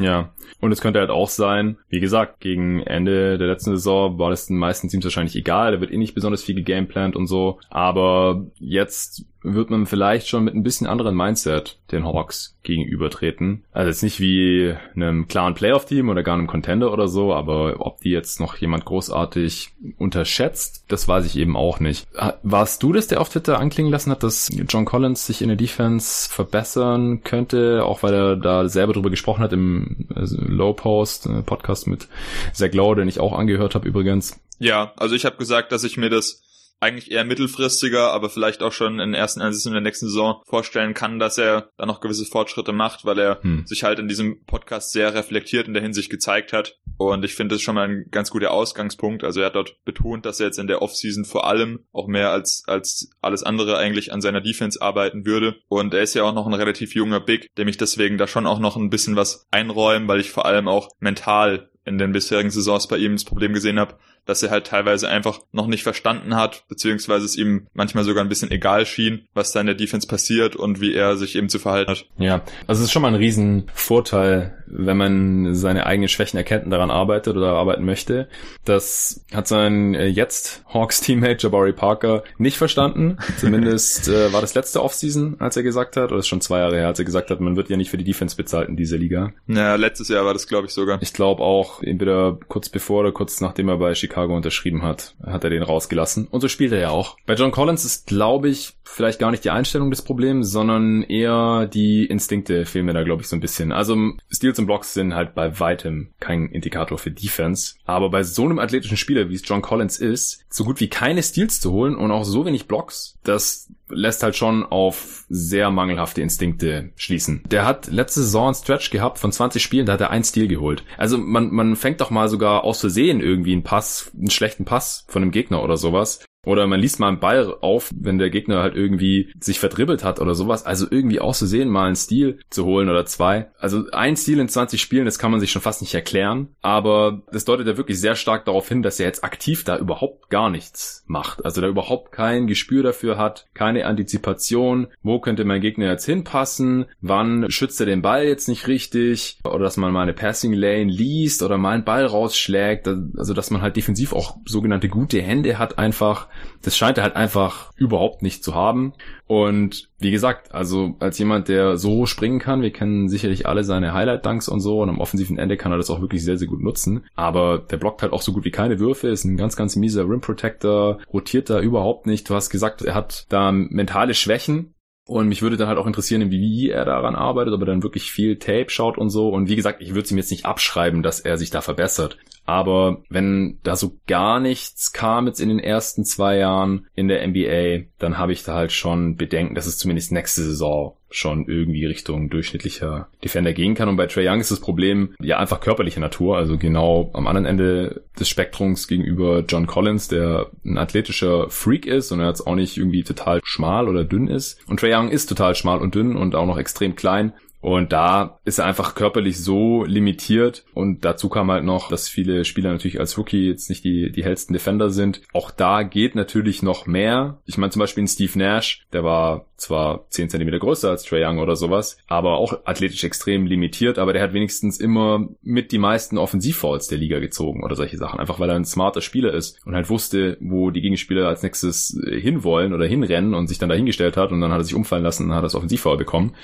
[0.00, 4.30] Ja, und es könnte halt auch sein, wie gesagt, gegen Ende der letzten Saison war
[4.30, 7.58] das den meisten Teams wahrscheinlich egal, da wird eh nicht besonders viel gegameplant und so,
[7.68, 13.64] aber jetzt wird man vielleicht schon mit ein bisschen anderen Mindset den Hawks gegenübertreten.
[13.72, 18.00] Also jetzt nicht wie einem klaren Playoff-Team oder gar einem Contender oder so, aber ob
[18.00, 22.06] die jetzt noch jemand großartig unterschätzt, das weiß ich eben auch nicht.
[22.42, 25.56] Warst du das, der auf Twitter anklingen lassen hat, dass John Collins sich in der
[25.56, 31.26] Defense verbessern könnte, auch weil er da selber drüber gesprochen hat im also Low Post
[31.26, 32.08] äh, Podcast mit
[32.52, 34.40] Zach Lowe, den ich auch angehört habe übrigens.
[34.58, 36.42] Ja, also ich habe gesagt, dass ich mir das
[36.80, 40.42] eigentlich eher mittelfristiger, aber vielleicht auch schon in den ersten Einsätzen in der nächsten Saison
[40.46, 43.66] vorstellen kann, dass er da noch gewisse Fortschritte macht, weil er hm.
[43.66, 46.78] sich halt in diesem Podcast sehr reflektiert in der Hinsicht gezeigt hat.
[46.96, 49.24] Und ich finde das schon mal ein ganz guter Ausgangspunkt.
[49.24, 52.30] Also er hat dort betont, dass er jetzt in der Offseason vor allem auch mehr
[52.30, 55.56] als, als alles andere eigentlich an seiner Defense arbeiten würde.
[55.68, 58.46] Und er ist ja auch noch ein relativ junger Big, dem ich deswegen da schon
[58.46, 62.50] auch noch ein bisschen was einräumen, weil ich vor allem auch mental in den bisherigen
[62.50, 63.94] Saisons bei ihm das Problem gesehen habe,
[64.28, 68.28] dass er halt teilweise einfach noch nicht verstanden hat, beziehungsweise es ihm manchmal sogar ein
[68.28, 71.58] bisschen egal schien, was da in der Defense passiert und wie er sich eben zu
[71.58, 72.04] verhalten hat.
[72.18, 76.70] Ja, also es ist schon mal ein Riesenvorteil, wenn man seine eigenen Schwächen erkennt und
[76.70, 78.28] daran arbeitet oder arbeiten möchte.
[78.66, 83.16] Das hat sein äh, jetzt Hawks-Teammate Jabari Parker nicht verstanden.
[83.38, 86.76] Zumindest äh, war das letzte Offseason, als er gesagt hat, oder ist schon zwei Jahre
[86.76, 88.98] her, als er gesagt hat, man wird ja nicht für die Defense bezahlt in dieser
[88.98, 89.32] Liga.
[89.46, 91.00] Ja, letztes Jahr war das, glaube ich, sogar.
[91.00, 95.14] Ich glaube auch, entweder kurz bevor oder kurz nachdem er bei Chicago Chicago unterschrieben hat,
[95.24, 96.26] hat er den rausgelassen.
[96.26, 97.16] Und so spielt er ja auch.
[97.26, 101.66] Bei John Collins ist, glaube ich, vielleicht gar nicht die Einstellung des Problems, sondern eher
[101.66, 103.70] die Instinkte fehlen mir da, glaube ich, so ein bisschen.
[103.70, 103.96] Also
[104.30, 107.76] Steals und Blocks sind halt bei weitem kein Indikator für Defense.
[107.84, 111.22] Aber bei so einem athletischen Spieler, wie es John Collins ist, so gut wie keine
[111.22, 116.22] Steals zu holen und auch so wenig Blocks, das lässt halt schon auf sehr mangelhafte
[116.22, 117.42] Instinkte schließen.
[117.50, 120.48] Der hat letzte Saison einen Stretch gehabt von 20 Spielen, da hat er ein Stil
[120.48, 120.84] geholt.
[120.96, 125.04] Also man, man fängt doch mal sogar aus Versehen irgendwie einen Pass, einen schlechten Pass
[125.08, 128.62] von einem Gegner oder sowas oder man liest mal einen Ball auf, wenn der Gegner
[128.62, 130.64] halt irgendwie sich verdribbelt hat oder sowas.
[130.64, 133.50] Also irgendwie auszusehen, mal einen Stil zu holen oder zwei.
[133.58, 136.48] Also ein Stil in 20 Spielen, das kann man sich schon fast nicht erklären.
[136.62, 140.30] Aber das deutet ja wirklich sehr stark darauf hin, dass er jetzt aktiv da überhaupt
[140.30, 141.44] gar nichts macht.
[141.44, 144.86] Also da überhaupt kein Gespür dafür hat, keine Antizipation.
[145.02, 146.86] Wo könnte mein Gegner jetzt hinpassen?
[147.02, 149.38] Wann schützt er den Ball jetzt nicht richtig?
[149.44, 152.88] Oder dass man mal eine Passing Lane liest oder mal einen Ball rausschlägt.
[152.88, 156.28] Also dass man halt defensiv auch sogenannte gute Hände hat einfach
[156.62, 158.92] das scheint er halt einfach überhaupt nicht zu haben.
[159.26, 163.92] Und wie gesagt, also als jemand, der so springen kann, wir kennen sicherlich alle seine
[163.92, 166.62] Highlight-Dunks und so und am offensiven Ende kann er das auch wirklich sehr, sehr gut
[166.62, 167.04] nutzen.
[167.14, 170.08] Aber der blockt halt auch so gut wie keine Würfe, ist ein ganz, ganz mieser
[170.08, 172.28] Rim Protector, rotiert da überhaupt nicht.
[172.28, 174.74] Du hast gesagt, er hat da mentale Schwächen.
[175.08, 178.12] Und mich würde dann halt auch interessieren, wie er daran arbeitet, ob er dann wirklich
[178.12, 179.30] viel Tape schaut und so.
[179.30, 182.18] Und wie gesagt, ich würde es ihm jetzt nicht abschreiben, dass er sich da verbessert.
[182.48, 187.28] Aber wenn da so gar nichts kam jetzt in den ersten zwei Jahren in der
[187.28, 191.84] NBA, dann habe ich da halt schon Bedenken, dass es zumindest nächste Saison schon irgendwie
[191.84, 193.90] Richtung durchschnittlicher Defender gehen kann.
[193.90, 197.44] Und bei Trey Young ist das Problem ja einfach körperliche Natur, also genau am anderen
[197.44, 202.54] Ende des Spektrums gegenüber John Collins, der ein athletischer Freak ist und er jetzt auch
[202.54, 204.58] nicht irgendwie total schmal oder dünn ist.
[204.66, 207.34] Und Trey Young ist total schmal und dünn und auch noch extrem klein.
[207.60, 210.64] Und da ist er einfach körperlich so limitiert.
[210.74, 214.24] Und dazu kam halt noch, dass viele Spieler natürlich als Rookie jetzt nicht die, die
[214.24, 215.22] hellsten Defender sind.
[215.32, 217.40] Auch da geht natürlich noch mehr.
[217.46, 221.24] Ich meine zum Beispiel in Steve Nash, der war zwar 10 Zentimeter größer als Trey
[221.24, 225.78] Young oder sowas, aber auch athletisch extrem limitiert, aber der hat wenigstens immer mit die
[225.78, 228.20] meisten Offensivfalls der Liga gezogen oder solche Sachen.
[228.20, 232.00] Einfach weil er ein smarter Spieler ist und halt wusste, wo die Gegenspieler als nächstes
[232.08, 235.24] hinwollen oder hinrennen und sich dann dahingestellt hat und dann hat er sich umfallen lassen
[235.24, 236.34] und hat das Offensivfoul bekommen.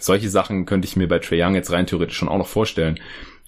[0.00, 2.98] Solche Sachen könnte ich mir bei Trae Young jetzt rein theoretisch schon auch noch vorstellen.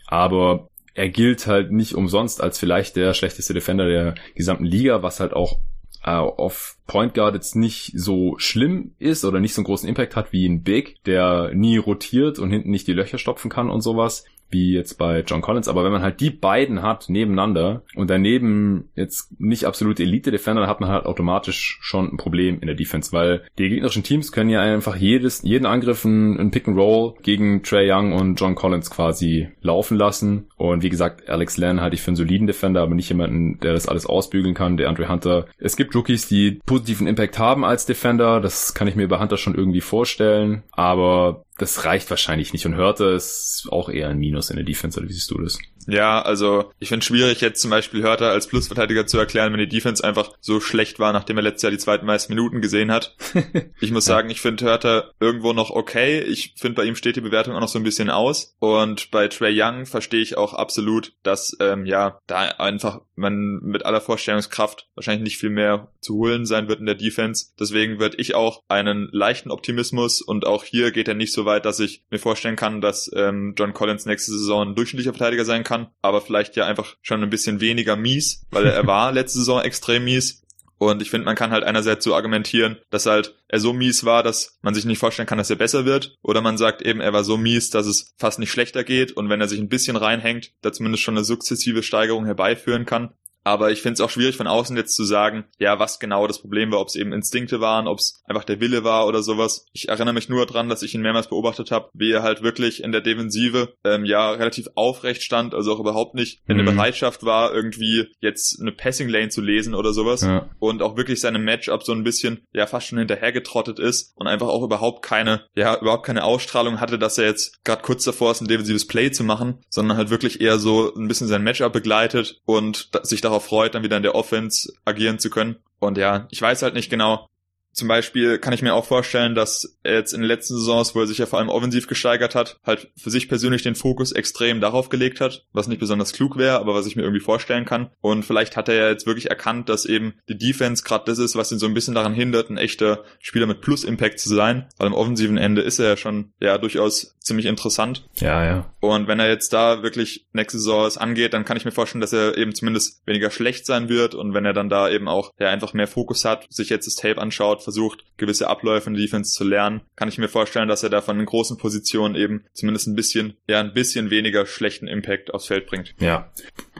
[0.06, 5.20] Aber er gilt halt nicht umsonst als vielleicht der schlechteste Defender der gesamten Liga, was
[5.20, 5.58] halt auch
[6.06, 10.16] äh, auf Point Guard jetzt nicht so schlimm ist oder nicht so einen großen Impact
[10.16, 13.82] hat wie ein Big, der nie rotiert und hinten nicht die Löcher stopfen kann und
[13.82, 15.68] sowas wie jetzt bei John Collins.
[15.68, 20.70] Aber wenn man halt die beiden hat nebeneinander und daneben jetzt nicht absolute Elite-Defender, dann
[20.70, 24.50] hat man halt automatisch schon ein Problem in der Defense, weil die gegnerischen Teams können
[24.50, 28.90] ja einfach jedes, jeden Angriff ein Pick and Roll gegen Trey Young und John Collins
[28.90, 30.46] quasi laufen lassen.
[30.56, 33.72] Und wie gesagt, Alex Len halte ich für einen soliden Defender, aber nicht jemanden, der
[33.72, 35.46] das alles ausbügeln kann, der Andre Hunter.
[35.58, 38.40] Es gibt Rookies, die positiven Impact haben als Defender.
[38.40, 40.62] Das kann ich mir bei Hunter schon irgendwie vorstellen.
[40.70, 42.66] Aber das reicht wahrscheinlich nicht.
[42.66, 45.58] Und Hörte ist auch eher ein Minus in der Defense, oder wie siehst du das?
[45.86, 49.68] Ja, also ich finde schwierig, jetzt zum Beispiel Hörter als Plusverteidiger zu erklären, wenn die
[49.68, 53.16] Defense einfach so schlecht war, nachdem er letztes Jahr die zweiten meisten Minuten gesehen hat.
[53.80, 56.20] ich muss sagen, ich finde Hörter irgendwo noch okay.
[56.20, 58.56] Ich finde, bei ihm steht die Bewertung auch noch so ein bisschen aus.
[58.58, 63.86] Und bei Trey Young verstehe ich auch absolut, dass ähm, ja da einfach man mit
[63.86, 67.52] aller Vorstellungskraft wahrscheinlich nicht viel mehr zu holen sein wird in der Defense.
[67.58, 71.64] Deswegen würde ich auch einen leichten Optimismus und auch hier geht er nicht so weit,
[71.64, 75.64] dass ich mir vorstellen kann, dass ähm, John Collins nächste Saison ein durchschnittlicher Verteidiger sein
[75.64, 79.38] kann kann, aber vielleicht ja einfach schon ein bisschen weniger mies, weil er war letzte
[79.38, 80.42] Saison extrem mies.
[80.78, 84.22] Und ich finde, man kann halt einerseits so argumentieren, dass halt er so mies war,
[84.22, 86.16] dass man sich nicht vorstellen kann, dass er besser wird.
[86.22, 89.12] Oder man sagt eben, er war so mies, dass es fast nicht schlechter geht.
[89.12, 93.14] Und wenn er sich ein bisschen reinhängt, da zumindest schon eine sukzessive Steigerung herbeiführen kann.
[93.46, 96.40] Aber ich finde es auch schwierig von außen jetzt zu sagen, ja, was genau das
[96.40, 99.66] Problem war, ob es eben Instinkte waren, ob es einfach der Wille war oder sowas.
[99.72, 102.82] Ich erinnere mich nur dran, dass ich ihn mehrmals beobachtet habe, wie er halt wirklich
[102.82, 106.76] in der Defensive ähm, ja relativ aufrecht stand, also auch überhaupt nicht in der mhm.
[106.76, 110.22] Bereitschaft war, irgendwie jetzt eine Passing Lane zu lesen oder sowas.
[110.22, 110.50] Ja.
[110.58, 114.48] Und auch wirklich seine Matchup so ein bisschen ja fast schon hinterhergetrottet ist und einfach
[114.48, 118.40] auch überhaupt keine, ja, überhaupt keine Ausstrahlung hatte, dass er jetzt gerade kurz davor ist,
[118.40, 122.40] ein defensives Play zu machen, sondern halt wirklich eher so ein bisschen sein Matchup begleitet
[122.44, 125.56] und sich darauf darauf freut, dann wieder in der Offense agieren zu können.
[125.78, 127.28] Und ja, ich weiß halt nicht genau,
[127.76, 131.00] zum Beispiel kann ich mir auch vorstellen, dass er jetzt in den letzten Saisons, wo
[131.00, 134.62] er sich ja vor allem offensiv gesteigert hat, halt für sich persönlich den Fokus extrem
[134.62, 137.90] darauf gelegt hat, was nicht besonders klug wäre, aber was ich mir irgendwie vorstellen kann.
[138.00, 141.36] Und vielleicht hat er ja jetzt wirklich erkannt, dass eben die Defense gerade das ist,
[141.36, 144.68] was ihn so ein bisschen daran hindert, ein echter Spieler mit Plus-Impact zu sein.
[144.78, 148.08] Weil am offensiven Ende ist er ja schon ja durchaus ziemlich interessant.
[148.14, 148.74] Ja, ja.
[148.80, 152.00] Und wenn er jetzt da wirklich nächste Saison es angeht, dann kann ich mir vorstellen,
[152.00, 154.14] dass er eben zumindest weniger schlecht sein wird.
[154.14, 156.94] Und wenn er dann da eben auch ja einfach mehr Fokus hat, sich jetzt das
[156.94, 160.84] Tape anschaut, versucht, gewisse Abläufe in der Defense zu lernen, kann ich mir vorstellen, dass
[160.84, 164.86] er da von den großen Positionen eben zumindest ein bisschen, ja, ein bisschen weniger schlechten
[164.86, 165.92] Impact aufs Feld bringt.
[165.98, 166.30] Ja,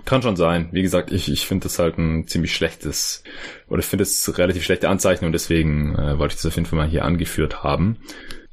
[0.05, 0.68] kann schon sein.
[0.70, 3.25] Wie gesagt, ich, ich finde das halt ein ziemlich schlechtes,
[3.68, 6.66] oder ich finde es relativ schlechte Anzeichen und deswegen äh, wollte ich das auf jeden
[6.66, 7.99] Fall mal hier angeführt haben.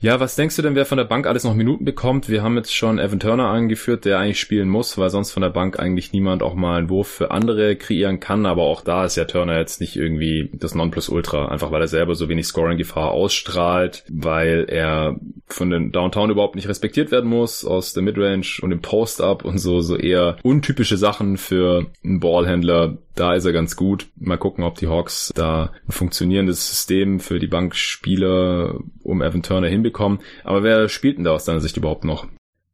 [0.04, 2.28] Ja, was denkst du denn, wer von der Bank alles noch Minuten bekommt?
[2.28, 5.50] Wir haben jetzt schon Evan Turner angeführt, der eigentlich spielen muss, weil sonst von der
[5.50, 8.46] Bank eigentlich niemand auch mal einen Wurf für andere kreieren kann.
[8.46, 12.16] Aber auch da ist ja Turner jetzt nicht irgendwie das Nonplusultra, einfach weil er selber
[12.16, 15.16] so wenig Scoring-Gefahr ausstrahlt, weil er
[15.48, 19.58] von den Downtown überhaupt nicht respektiert werden muss, aus der Midrange und dem Post-Up und
[19.58, 22.98] so, so eher untypische Sachen für einen Ballhändler.
[23.16, 24.08] Da ist er ganz gut.
[24.16, 29.68] Mal gucken, ob die Hawks da ein funktionierendes System für die Bankspieler um Evan Turner
[29.68, 30.20] hinbekommen.
[30.44, 32.28] Aber wer spielt denn da aus deiner Sicht überhaupt noch?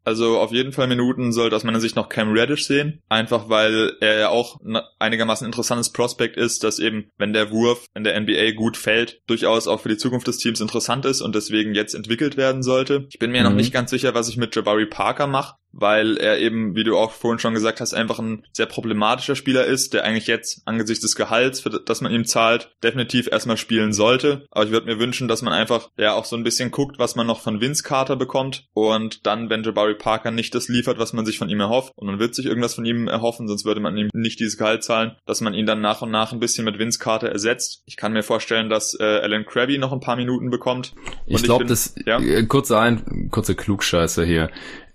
[0.06, 3.02] Also auf jeden Fall Minuten sollte aus meiner Sicht noch Cam Reddish sehen.
[3.10, 4.60] Einfach weil er ja auch
[4.98, 9.68] einigermaßen interessantes Prospekt ist, dass eben, wenn der Wurf in der NBA gut fällt, durchaus
[9.68, 13.06] auch für die Zukunft des Teams interessant ist und deswegen jetzt entwickelt werden sollte.
[13.12, 13.50] Ich bin mir mhm.
[13.50, 16.98] noch nicht ganz sicher, was ich mit Jabari Parker mache weil er eben, wie du
[16.98, 21.02] auch vorhin schon gesagt hast, einfach ein sehr problematischer Spieler ist, der eigentlich jetzt angesichts
[21.02, 24.46] des Gehalts, für das man ihm zahlt, definitiv erstmal spielen sollte.
[24.52, 27.16] Aber ich würde mir wünschen, dass man einfach ja auch so ein bisschen guckt, was
[27.16, 31.14] man noch von Vince Carter bekommt und dann, wenn Jabari Parker nicht das liefert, was
[31.14, 33.82] man sich von ihm erhofft und man wird sich irgendwas von ihm erhoffen, sonst würde
[33.82, 36.66] man ihm nicht dieses Gehalt zahlen, dass man ihn dann nach und nach ein bisschen
[36.66, 37.84] mit Vince Carter ersetzt.
[37.86, 40.94] Ich kann mir vorstellen, dass äh, Alan Krabby noch ein paar Minuten bekommt.
[41.26, 42.20] ich glaube, das ja?
[42.20, 44.50] äh, kurze ein kurze Klugscheiße hier.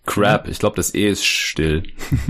[0.07, 1.83] Crab, ich glaube, das E ist still.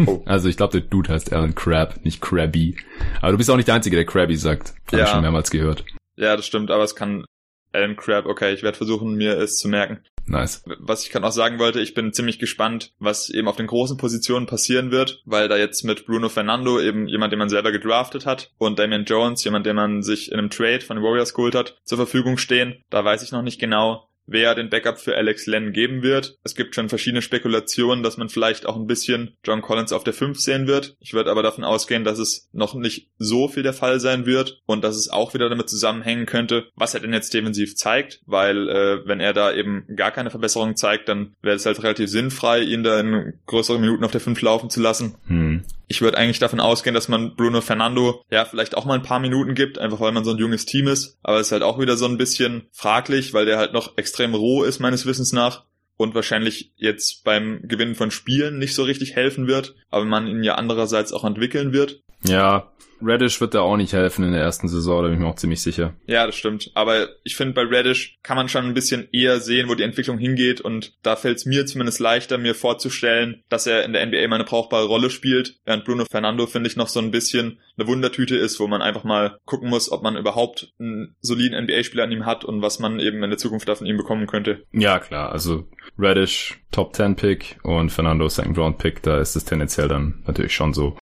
[0.07, 0.23] Oh.
[0.27, 2.77] Also ich glaube, der Dude heißt Alan Crab, nicht Krabby.
[3.21, 4.75] Aber du bist auch nicht der Einzige, der Krabby sagt.
[4.87, 5.05] Habe ja.
[5.05, 5.85] ich schon mehrmals gehört.
[6.17, 7.25] Ja, das stimmt, aber es kann
[7.73, 10.01] Alan Crab, okay, ich werde versuchen, mir es zu merken.
[10.27, 10.63] Nice.
[10.79, 13.99] Was ich gerade auch sagen wollte, ich bin ziemlich gespannt, was eben auf den großen
[13.99, 18.25] Positionen passieren wird, weil da jetzt mit Bruno Fernando eben jemand, den man selber gedraftet
[18.25, 21.55] hat und Damian Jones, jemand, den man sich in einem Trade von den Warriors geholt
[21.55, 22.83] hat, zur Verfügung stehen.
[22.89, 26.39] Da weiß ich noch nicht genau, wer den Backup für Alex Len geben wird.
[26.45, 30.15] Es gibt schon verschiedene Spekulationen, dass man vielleicht auch ein bisschen John Collins auf der
[30.15, 30.97] 5 sehen wird.
[31.01, 34.61] Ich würde aber davon ausgehen, dass es noch nicht so viel der Fall sein wird
[34.67, 38.69] und dass es auch wieder damit zusammenhängen könnte, was er denn jetzt defensiv zeigt, weil
[38.69, 42.61] äh, wenn er da eben gar keine Verbesserung zeigt, dann wäre es halt relativ sinnfrei,
[42.61, 45.17] ihn da in größeren Minuten auf der 5 laufen zu lassen.
[45.27, 45.65] Hm.
[45.87, 49.21] Ich würde eigentlich davon ausgehen, dass man Bruno Fernando ja vielleicht auch mal ein paar
[49.21, 51.19] Minuten gibt, einfach weil man so ein junges Team ist.
[51.23, 54.14] Aber es ist halt auch wieder so ein bisschen fraglich, weil der halt noch extrem
[54.35, 55.65] roh ist, meines Wissens nach.
[55.97, 60.43] Und wahrscheinlich jetzt beim Gewinnen von Spielen nicht so richtig helfen wird, aber man ihn
[60.43, 62.03] ja andererseits auch entwickeln wird.
[62.27, 62.73] Ja,
[63.05, 65.37] Reddish wird da auch nicht helfen in der ersten Saison, da bin ich mir auch
[65.37, 65.95] ziemlich sicher.
[66.07, 66.71] Ja, das stimmt.
[66.75, 70.19] Aber ich finde, bei Reddish kann man schon ein bisschen eher sehen, wo die Entwicklung
[70.19, 70.61] hingeht.
[70.61, 74.37] Und da fällt es mir zumindest leichter, mir vorzustellen, dass er in der NBA mal
[74.37, 75.59] eine brauchbare Rolle spielt.
[75.65, 79.05] Während Bruno Fernando, finde ich, noch so ein bisschen eine Wundertüte ist, wo man einfach
[79.05, 83.01] mal gucken muss, ob man überhaupt einen soliden NBA-Spieler an ihm hat und was man
[83.01, 84.65] eben in der Zukunft da von ihm bekommen könnte.
[84.73, 85.33] Ja, klar.
[85.33, 90.23] Also Reddish Top 10 Pick und Fernando Second Round Pick, da ist es tendenziell dann
[90.27, 90.97] natürlich schon so.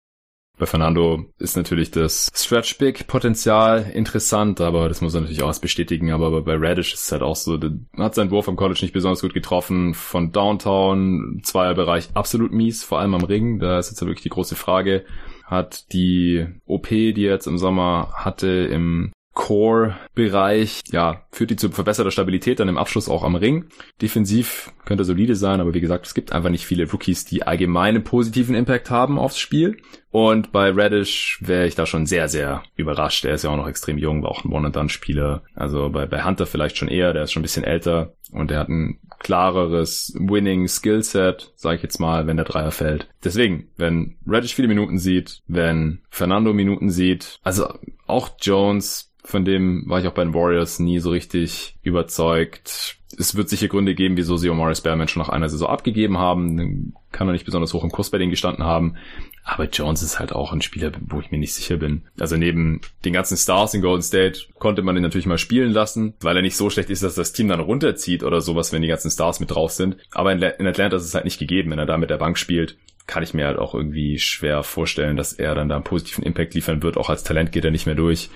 [0.61, 5.47] Bei Fernando ist natürlich das Stretch Big Potenzial interessant, aber das muss er natürlich auch
[5.47, 6.11] erst bestätigen.
[6.11, 7.57] Aber bei Radish ist es halt auch so,
[7.97, 9.95] hat seinen Wurf am College nicht besonders gut getroffen.
[9.95, 13.57] Von Downtown, Zweierbereich absolut mies, vor allem am Ring.
[13.57, 15.03] Da ist jetzt wirklich die große Frage.
[15.45, 21.69] Hat die OP, die er jetzt im Sommer hatte, im Core-Bereich, ja, führt die zu
[21.69, 23.65] verbesserter Stabilität dann im Abschluss auch am Ring.
[24.01, 28.03] Defensiv könnte solide sein, aber wie gesagt, es gibt einfach nicht viele Rookies, die allgemeinen
[28.03, 29.77] positiven Impact haben aufs Spiel.
[30.09, 33.23] Und bei Radish wäre ich da schon sehr, sehr überrascht.
[33.23, 35.43] Er ist ja auch noch extrem jung, war auch ein One-and-Done-Spieler.
[35.55, 38.59] Also bei, bei Hunter vielleicht schon eher, der ist schon ein bisschen älter und der
[38.59, 43.07] hat ein klareres Winning-Skillset, sage ich jetzt mal, wenn der Dreier fällt.
[43.23, 47.73] Deswegen, wenn Radish viele Minuten sieht, wenn Fernando Minuten sieht, also
[48.07, 52.97] auch Jones von dem war ich auch bei den Warriors nie so richtig überzeugt.
[53.17, 56.93] Es wird sicher Gründe geben, wieso sie Omari Spellman schon nach einer Saison abgegeben haben.
[57.11, 58.95] Kann er nicht besonders hoch im Kurs bei denen gestanden haben.
[59.43, 62.03] Aber Jones ist halt auch ein Spieler, wo ich mir nicht sicher bin.
[62.19, 66.13] Also neben den ganzen Stars in Golden State konnte man ihn natürlich mal spielen lassen,
[66.21, 68.87] weil er nicht so schlecht ist, dass das Team dann runterzieht oder sowas, wenn die
[68.87, 69.97] ganzen Stars mit drauf sind.
[70.11, 71.71] Aber in Atlanta ist es halt nicht gegeben.
[71.71, 75.17] Wenn er da mit der Bank spielt, kann ich mir halt auch irgendwie schwer vorstellen,
[75.17, 76.97] dass er dann da einen positiven Impact liefern wird.
[76.97, 78.29] Auch als Talent geht er nicht mehr durch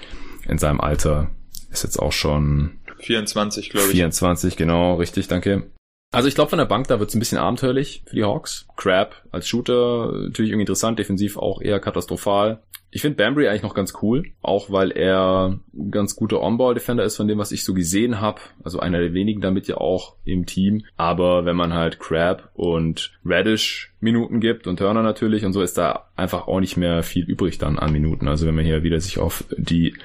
[0.47, 1.31] in seinem Alter.
[1.71, 3.91] Ist jetzt auch schon 24, glaube ich.
[3.91, 5.71] 24, genau, richtig, danke.
[6.11, 8.67] Also ich glaube von der Bank, da wird es ein bisschen abenteuerlich für die Hawks.
[8.77, 12.63] Crab als Shooter, natürlich irgendwie interessant, defensiv auch eher katastrophal.
[12.91, 17.17] Ich finde Bambry eigentlich noch ganz cool, auch weil er ein ganz guter On-Ball-Defender ist
[17.17, 18.39] von dem, was ich so gesehen habe.
[18.63, 20.85] Also einer der wenigen damit ja auch im Team.
[20.95, 25.77] Aber wenn man halt Crab und Radish Minuten gibt und Turner natürlich und so ist
[25.77, 28.27] da einfach auch nicht mehr viel übrig dann an Minuten.
[28.27, 29.95] Also wenn man hier wieder sich auf die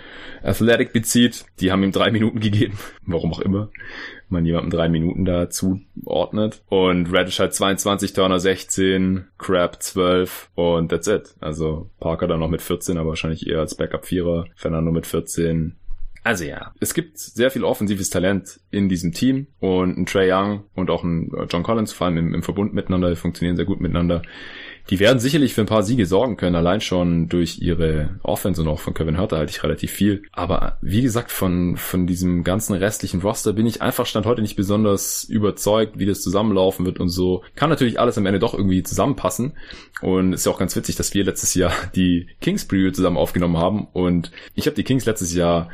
[0.42, 3.70] Athletic bezieht, die haben ihm drei Minuten gegeben, warum auch immer
[4.30, 6.62] man jemandem drei Minuten da zuordnet.
[6.68, 11.34] Und Radish halt 22, Turner 16, Crab 12 und that's it.
[11.40, 14.46] Also Parker dann noch mit 14, aber wahrscheinlich eher als Backup-Vierer.
[14.54, 15.76] Fernando mit 14,
[16.30, 20.62] also ja, es gibt sehr viel offensives Talent in diesem Team und ein Trey Young
[20.76, 23.80] und auch ein John Collins, vor allem im, im Verbund miteinander, die funktionieren sehr gut
[23.80, 24.22] miteinander.
[24.90, 28.68] Die werden sicherlich für ein paar Siege sorgen können, allein schon durch ihre Offense und
[28.68, 30.22] auch von Kevin Hurter halte ich relativ viel.
[30.32, 34.56] Aber wie gesagt, von, von diesem ganzen restlichen Roster bin ich einfach Stand heute nicht
[34.56, 37.42] besonders überzeugt, wie das zusammenlaufen wird und so.
[37.56, 39.52] Kann natürlich alles am Ende doch irgendwie zusammenpassen.
[40.00, 43.58] Und ist ja auch ganz witzig, dass wir letztes Jahr die Kings Preview zusammen aufgenommen
[43.58, 43.86] haben.
[43.92, 45.68] Und ich habe die Kings letztes Jahr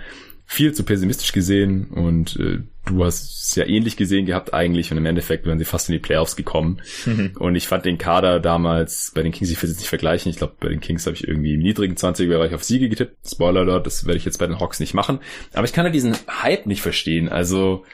[0.46, 4.96] viel zu pessimistisch gesehen und äh, du hast es ja ähnlich gesehen gehabt eigentlich und
[4.96, 6.80] im Endeffekt wären sie fast in die Playoffs gekommen.
[7.04, 7.32] Mhm.
[7.37, 10.38] Und ich fand den Kader damals bei den Kings, ich will es nicht vergleichen, ich
[10.38, 13.16] glaube bei den Kings habe ich irgendwie im niedrigen 20er-Bereich auf Siege getippt.
[13.26, 15.18] Spoiler dort, das werde ich jetzt bei den Hawks nicht machen.
[15.52, 17.28] Aber ich kann ja diesen Hype nicht verstehen.
[17.28, 17.85] Also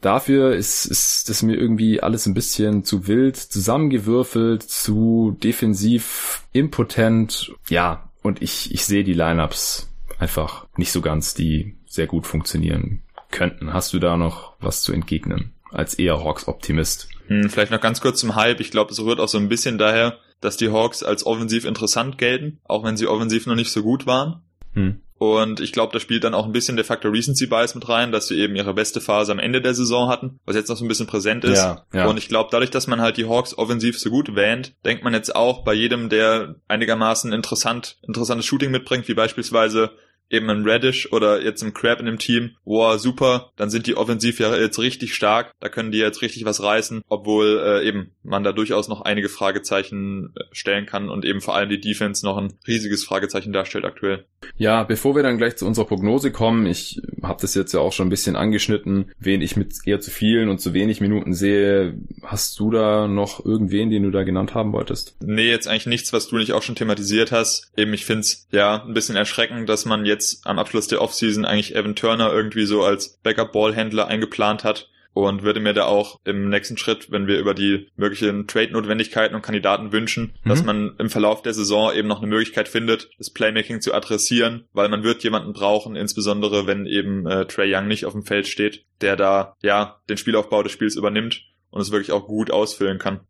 [0.00, 7.52] dafür ist, ist das mir irgendwie alles ein bisschen zu wild zusammengewürfelt, zu defensiv impotent.
[7.68, 13.02] Ja, und ich, ich sehe die Lineups einfach nicht so ganz, die sehr gut funktionieren
[13.30, 13.74] könnten.
[13.74, 15.52] Hast du da noch was zu entgegnen?
[15.72, 17.08] Als eher Hawks-Optimist.
[17.26, 18.60] Hm, vielleicht noch ganz kurz zum Hype.
[18.60, 22.16] Ich glaube, es rührt auch so ein bisschen daher, dass die Hawks als offensiv interessant
[22.16, 24.42] gelten, auch wenn sie offensiv noch nicht so gut waren.
[24.72, 25.00] Hm.
[25.18, 28.10] Und ich glaube, da spielt dann auch ein bisschen der Faktor Recency Bias mit rein,
[28.10, 30.84] dass sie eben ihre beste Phase am Ende der Saison hatten, was jetzt noch so
[30.84, 31.58] ein bisschen präsent ist.
[31.58, 32.06] Ja, ja.
[32.06, 35.12] Und ich glaube, dadurch, dass man halt die Hawks offensiv so gut wähnt, denkt man
[35.12, 39.90] jetzt auch bei jedem, der einigermaßen interessant, interessantes Shooting mitbringt, wie beispielsweise
[40.30, 43.96] eben ein Radish oder jetzt ein Crab in dem Team, wow, super, dann sind die
[43.96, 48.12] offensiv ja jetzt richtig stark, da können die jetzt richtig was reißen, obwohl äh, eben
[48.22, 52.24] man da durchaus noch einige Fragezeichen äh, stellen kann und eben vor allem die Defense
[52.24, 54.24] noch ein riesiges Fragezeichen darstellt aktuell.
[54.56, 57.92] Ja, bevor wir dann gleich zu unserer Prognose kommen, ich habe das jetzt ja auch
[57.92, 61.98] schon ein bisschen angeschnitten, wen ich mit eher zu vielen und zu wenig Minuten sehe.
[62.22, 65.16] Hast du da noch irgendwen, den du da genannt haben wolltest?
[65.20, 67.72] Nee, jetzt eigentlich nichts, was du nicht auch schon thematisiert hast.
[67.76, 71.46] Eben, ich find's ja ein bisschen erschreckend, dass man jetzt jetzt am Abschluss der Offseason
[71.46, 76.50] eigentlich Evan Turner irgendwie so als Backup-Ballhändler eingeplant hat und würde mir da auch im
[76.50, 80.48] nächsten Schritt, wenn wir über die möglichen Trade-Notwendigkeiten und Kandidaten wünschen, mhm.
[80.48, 84.66] dass man im Verlauf der Saison eben noch eine Möglichkeit findet, das Playmaking zu adressieren,
[84.72, 88.46] weil man wird jemanden brauchen, insbesondere wenn eben äh, Trey Young nicht auf dem Feld
[88.46, 92.98] steht, der da ja den Spielaufbau des Spiels übernimmt und es wirklich auch gut ausfüllen
[92.98, 93.20] kann.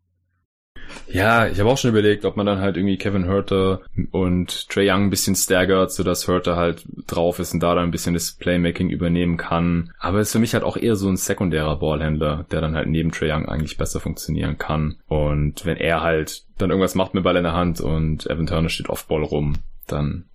[1.09, 3.81] Ja, ich habe auch schon überlegt, ob man dann halt irgendwie Kevin Herter
[4.11, 7.91] und Trey Young ein bisschen staggert, sodass Herter halt drauf ist und da dann ein
[7.91, 9.93] bisschen das Playmaking übernehmen kann.
[9.99, 13.11] Aber ist für mich halt auch eher so ein sekundärer Ballhändler, der dann halt neben
[13.11, 14.97] Trey Young eigentlich besser funktionieren kann.
[15.09, 18.69] Und wenn er halt dann irgendwas macht mit Ball in der Hand und Evan Turner
[18.69, 19.55] steht off Ball rum,
[19.87, 20.27] dann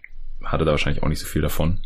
[0.43, 1.79] hat er da wahrscheinlich auch nicht so viel davon.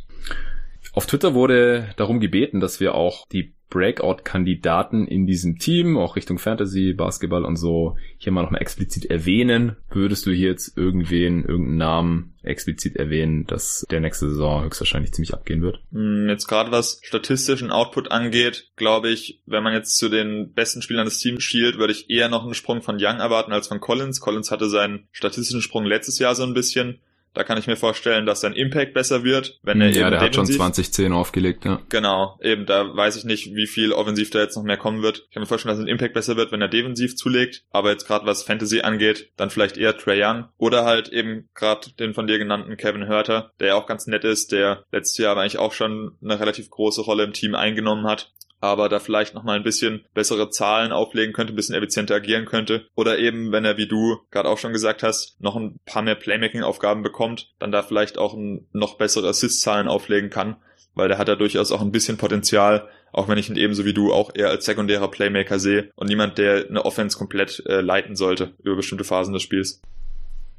[0.93, 6.39] Auf Twitter wurde darum gebeten, dass wir auch die Breakout-Kandidaten in diesem Team, auch Richtung
[6.39, 9.75] Fantasy, Basketball und so, hier mal nochmal explizit erwähnen.
[9.89, 15.33] Würdest du hier jetzt irgendwen, irgendeinen Namen explizit erwähnen, dass der nächste Saison höchstwahrscheinlich ziemlich
[15.33, 15.79] abgehen wird?
[15.91, 20.81] Hm, jetzt gerade was statistischen Output angeht, glaube ich, wenn man jetzt zu den besten
[20.81, 23.79] Spielern des Teams schielt, würde ich eher noch einen Sprung von Young erwarten als von
[23.79, 24.19] Collins.
[24.19, 26.99] Collins hatte seinen statistischen Sprung letztes Jahr so ein bisschen.
[27.33, 30.21] Da kann ich mir vorstellen, dass sein Impact besser wird, wenn er ja, eben der
[30.21, 31.81] hat schon defensiv- 2010 aufgelegt, ja.
[31.89, 35.25] Genau, eben, da weiß ich nicht, wie viel offensiv da jetzt noch mehr kommen wird.
[35.27, 37.63] Ich kann mir vorstellen, dass sein Impact besser wird, wenn er defensiv zulegt.
[37.71, 40.45] Aber jetzt gerade was Fantasy angeht, dann vielleicht eher Trey Young.
[40.57, 44.23] Oder halt eben gerade den von dir genannten Kevin Hörter, der ja auch ganz nett
[44.23, 48.07] ist, der letztes Jahr aber eigentlich auch schon eine relativ große Rolle im Team eingenommen
[48.07, 52.15] hat aber da vielleicht noch mal ein bisschen bessere Zahlen auflegen könnte, ein bisschen effizienter
[52.15, 52.87] agieren könnte.
[52.95, 56.15] Oder eben, wenn er, wie du gerade auch schon gesagt hast, noch ein paar mehr
[56.15, 60.57] Playmaking-Aufgaben bekommt, dann da vielleicht auch ein, noch bessere Assist-Zahlen auflegen kann,
[60.95, 63.93] weil der hat da durchaus auch ein bisschen Potenzial, auch wenn ich ihn ebenso wie
[63.93, 68.15] du auch eher als sekundärer Playmaker sehe und niemand, der eine Offense komplett äh, leiten
[68.15, 69.81] sollte über bestimmte Phasen des Spiels.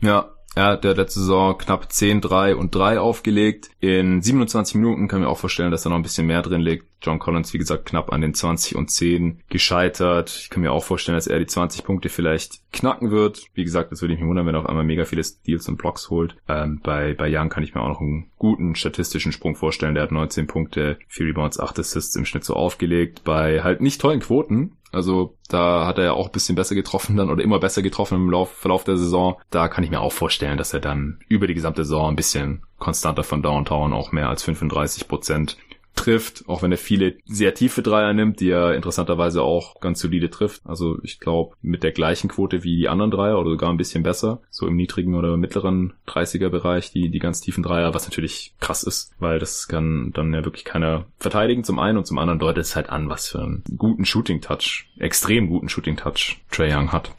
[0.00, 3.70] Ja, er hat der letzte Saison knapp 10, 3 und 3 aufgelegt.
[3.78, 6.60] In 27 Minuten kann ich mir auch vorstellen, dass da noch ein bisschen mehr drin
[6.60, 6.86] liegt.
[7.02, 10.30] John Collins, wie gesagt, knapp an den 20 und 10 gescheitert.
[10.42, 13.44] Ich kann mir auch vorstellen, dass er die 20 Punkte vielleicht knacken wird.
[13.54, 15.78] Wie gesagt, das würde ich mich wundern, wenn er auf einmal mega viele Steals und
[15.78, 16.36] Blocks holt.
[16.48, 19.94] Ähm, bei, bei Young kann ich mir auch noch einen guten statistischen Sprung vorstellen.
[19.94, 23.24] Der hat 19 Punkte, 4 Rebounds, 8 Assists im Schnitt so aufgelegt.
[23.24, 27.16] Bei halt nicht tollen Quoten, also da hat er ja auch ein bisschen besser getroffen
[27.16, 29.36] dann oder immer besser getroffen im Lauf, Verlauf der Saison.
[29.50, 32.62] Da kann ich mir auch vorstellen, dass er dann über die gesamte Saison ein bisschen
[32.78, 35.56] konstanter von Downtown auch mehr als 35 Prozent
[35.94, 40.30] trifft, auch wenn er viele sehr tiefe Dreier nimmt, die er interessanterweise auch ganz solide
[40.30, 40.62] trifft.
[40.64, 44.02] Also ich glaube mit der gleichen Quote wie die anderen Dreier oder sogar ein bisschen
[44.02, 48.54] besser, so im niedrigen oder mittleren 30er Bereich, die, die ganz tiefen Dreier, was natürlich
[48.60, 52.38] krass ist, weil das kann dann ja wirklich keiner verteidigen zum einen und zum anderen
[52.38, 56.74] deutet es halt an, was für einen guten Shooting Touch, extrem guten Shooting Touch Trey
[56.74, 57.14] Young hat.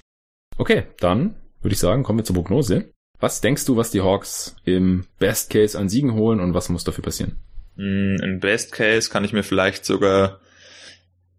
[0.58, 2.92] Okay, dann würde ich sagen, kommen wir zur Prognose.
[3.20, 6.84] Was denkst du, was die Hawks im Best Case an Siegen holen und was muss
[6.84, 7.38] dafür passieren?
[7.82, 10.40] Mm, Im Best Case kann ich mir vielleicht sogar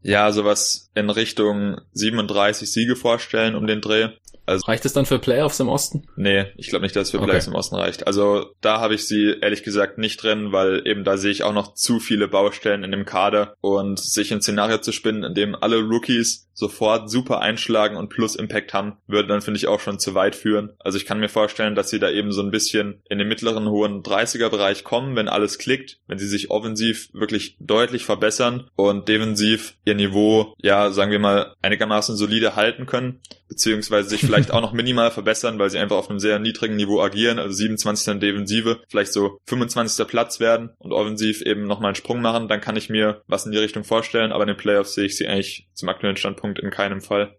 [0.01, 4.09] ja sowas in Richtung 37 Siege vorstellen um den Dreh.
[4.45, 6.03] Also Reicht es dann für Playoffs im Osten?
[6.16, 7.26] Nee, ich glaube nicht, dass es für Okay.
[7.26, 8.07] Playoffs im Osten reicht.
[8.07, 11.53] Also da habe ich sie ehrlich gesagt nicht drin, weil eben da sehe ich auch
[11.53, 15.55] noch zu viele Baustellen in dem Kader und sich ein Szenario zu spinnen, in dem
[15.55, 19.99] alle Rookies sofort super einschlagen und plus Impact haben, würde dann finde ich auch schon
[19.99, 20.72] zu weit führen.
[20.78, 23.68] Also ich kann mir vorstellen, dass sie da eben so ein bisschen in den mittleren
[23.68, 29.09] hohen 30er Bereich kommen, wenn alles klickt, wenn sie sich offensiv wirklich deutlich verbessern und
[29.09, 33.20] defensiv ihr Niveau, ja, sagen wir mal, einigermaßen solide halten können
[33.53, 37.03] beziehungsweise sich vielleicht auch noch minimal verbessern, weil sie einfach auf einem sehr niedrigen Niveau
[37.03, 38.15] agieren, also 27.
[38.15, 40.07] in Defensive, vielleicht so 25.
[40.09, 43.53] Platz werden und offensiv eben nochmal einen Sprung machen, dann kann ich mir was in
[43.53, 46.71] die Richtung vorstellen, aber in den Playoffs sehe ich sie eigentlich zum aktuellen Standpunkt in
[46.71, 47.37] keinem Fall.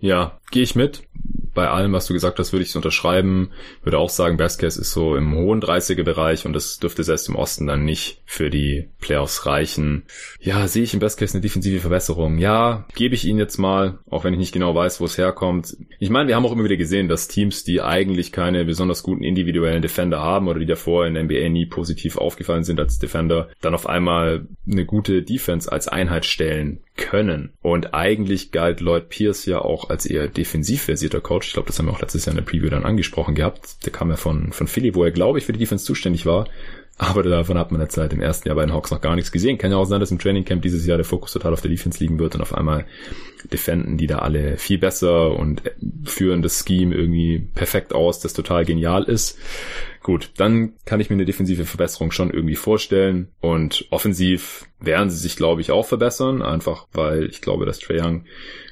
[0.00, 1.04] Ja, gehe ich mit.
[1.54, 3.50] Bei allem, was du gesagt hast, würde ich es unterschreiben.
[3.82, 7.28] Würde auch sagen, Best Case ist so im hohen 30er Bereich und das dürfte selbst
[7.28, 10.04] im Osten dann nicht für die Playoffs reichen.
[10.40, 12.38] Ja, sehe ich im Best Case eine defensive Verbesserung.
[12.38, 15.76] Ja, gebe ich ihnen jetzt mal, auch wenn ich nicht genau weiß, wo es herkommt.
[15.98, 19.24] Ich meine, wir haben auch immer wieder gesehen, dass Teams, die eigentlich keine besonders guten
[19.24, 23.48] individuellen Defender haben oder die davor in der NBA nie positiv aufgefallen sind als Defender,
[23.60, 27.52] dann auf einmal eine gute Defense als Einheit stellen können.
[27.62, 31.41] Und eigentlich galt Lloyd Pierce ja auch als eher defensiv versierter Coach.
[31.44, 33.84] Ich glaube, das haben wir auch letztes Jahr in der Preview dann angesprochen gehabt.
[33.84, 36.48] Der kam ja von, von Philly, wo er, glaube ich, für die Defense zuständig war.
[37.02, 39.32] Aber davon hat man jetzt seit dem ersten Jahr bei den Hawks noch gar nichts
[39.32, 39.58] gesehen.
[39.58, 41.70] Kann ja auch sein, dass im Training Camp dieses Jahr der Fokus total auf der
[41.70, 42.86] Defense liegen wird und auf einmal
[43.50, 45.62] defenden die da alle viel besser und
[46.04, 49.36] führen das Scheme irgendwie perfekt aus, das total genial ist.
[50.04, 53.32] Gut, dann kann ich mir eine defensive Verbesserung schon irgendwie vorstellen.
[53.40, 56.40] Und offensiv werden sie sich, glaube ich, auch verbessern.
[56.40, 58.26] Einfach weil ich glaube, dass Trae Young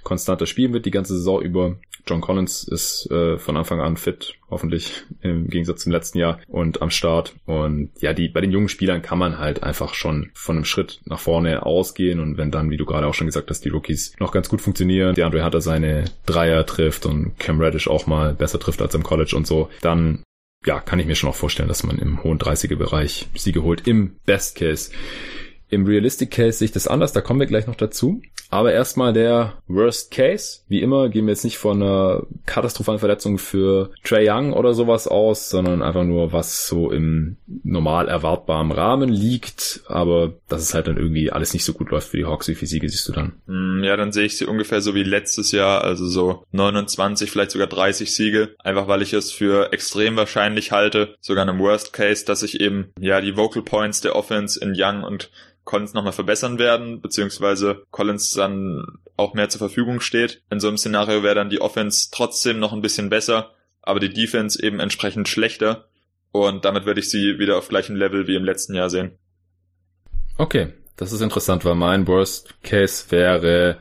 [0.05, 1.79] konstanter spielen wird die ganze Saison über.
[2.07, 6.83] John Collins ist äh, von Anfang an fit, hoffentlich im Gegensatz zum letzten Jahr und
[6.83, 7.35] am Start.
[7.47, 11.01] Und ja, die bei den jungen Spielern kann man halt einfach schon von einem Schritt
[11.05, 12.21] nach vorne ausgehen.
[12.21, 14.61] Und wenn dann, wie du gerade auch schon gesagt hast, die Rookies noch ganz gut
[14.61, 18.95] funktionieren, der Andre Hunter seine Dreier trifft und Cam Reddish auch mal besser trifft als
[18.95, 20.23] im College und so, dann
[20.67, 23.87] ja, kann ich mir schon auch vorstellen, dass man im hohen 30er Bereich Siege holt.
[23.87, 24.91] Im Best Case.
[25.71, 28.21] Im Realistic Case sehe ich das anders, da kommen wir gleich noch dazu.
[28.51, 30.63] Aber erstmal der Worst Case.
[30.69, 35.07] Wie immer gehen wir jetzt nicht von einer katastrophalen Verletzung für Trey Young oder sowas
[35.07, 39.83] aus, sondern einfach nur, was so im normal erwartbaren Rahmen liegt.
[39.87, 42.49] Aber dass es halt dann irgendwie alles nicht so gut läuft für die Hawks.
[42.49, 43.35] Wie viele Siege siehst du dann?
[43.47, 47.53] Hm, ja, dann sehe ich sie ungefähr so wie letztes Jahr, also so 29, vielleicht
[47.53, 48.57] sogar 30 Siege.
[48.59, 52.93] Einfach weil ich es für extrem wahrscheinlich halte, sogar einem Worst Case, dass ich eben
[52.99, 55.31] ja die Vocal Points der Offense in Young und
[55.71, 58.85] Collins nochmal verbessern werden, beziehungsweise Collins dann
[59.17, 60.43] auch mehr zur Verfügung steht.
[60.51, 64.13] In so einem Szenario wäre dann die Offense trotzdem noch ein bisschen besser, aber die
[64.13, 65.87] Defense eben entsprechend schlechter.
[66.33, 69.13] Und damit würde ich sie wieder auf gleichem Level wie im letzten Jahr sehen.
[70.39, 73.79] Okay, das ist interessant, weil mein Worst Case wäre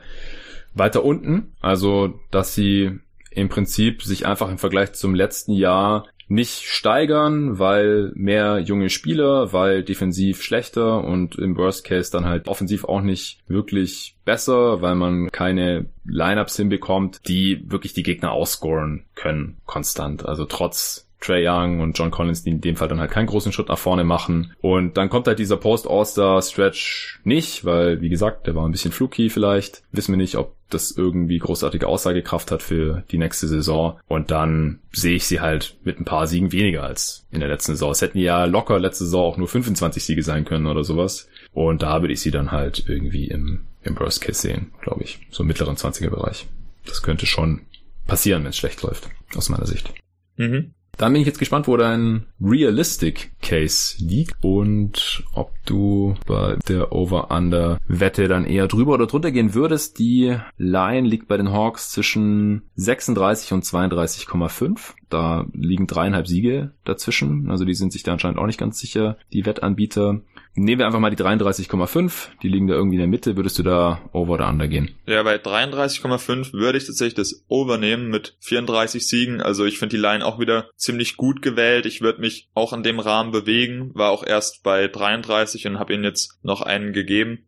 [0.74, 1.56] weiter unten.
[1.60, 3.00] Also, dass sie
[3.32, 9.52] im Prinzip sich einfach im Vergleich zum letzten Jahr nicht steigern, weil mehr junge Spieler,
[9.52, 14.94] weil defensiv schlechter und im Worst Case dann halt offensiv auch nicht wirklich besser, weil
[14.94, 20.24] man keine Lineups hinbekommt, die wirklich die Gegner ausscoren können konstant.
[20.24, 23.52] Also trotz Trey Young und John Collins, die in dem Fall dann halt keinen großen
[23.52, 24.54] Schritt nach vorne machen.
[24.60, 29.28] Und dann kommt halt dieser Post-All-Star-Stretch nicht, weil, wie gesagt, der war ein bisschen fluky
[29.28, 29.82] vielleicht.
[29.92, 33.98] Wissen wir nicht, ob das irgendwie großartige Aussagekraft hat für die nächste Saison.
[34.08, 37.72] Und dann sehe ich sie halt mit ein paar Siegen weniger als in der letzten
[37.72, 37.90] Saison.
[37.90, 41.28] Es hätten ja locker letzte Saison auch nur 25 Siege sein können oder sowas.
[41.52, 45.18] Und da würde ich sie dann halt irgendwie im, im Worst Case sehen, glaube ich.
[45.30, 46.46] So im mittleren 20er Bereich.
[46.86, 47.62] Das könnte schon
[48.06, 49.92] passieren, wenn es schlecht läuft, aus meiner Sicht.
[50.36, 50.72] Mhm.
[51.00, 56.92] Dann bin ich jetzt gespannt, wo dein Realistic Case liegt und ob du bei der
[56.92, 59.98] Over-Under-Wette dann eher drüber oder drunter gehen würdest.
[59.98, 64.92] Die Line liegt bei den Hawks zwischen 36 und 32,5.
[65.08, 67.50] Da liegen dreieinhalb Siege dazwischen.
[67.50, 70.20] Also die sind sich da anscheinend auch nicht ganz sicher, die Wettanbieter.
[70.54, 73.36] Nehmen wir einfach mal die 33,5, die liegen da irgendwie in der Mitte.
[73.36, 74.90] Würdest du da over oder under gehen?
[75.06, 79.40] Ja, bei 33,5 würde ich tatsächlich das over nehmen mit 34 Siegen.
[79.40, 81.86] Also ich finde die Line auch wieder ziemlich gut gewählt.
[81.86, 83.92] Ich würde mich auch in dem Rahmen bewegen.
[83.94, 87.46] War auch erst bei 33 und habe ihnen jetzt noch einen gegeben.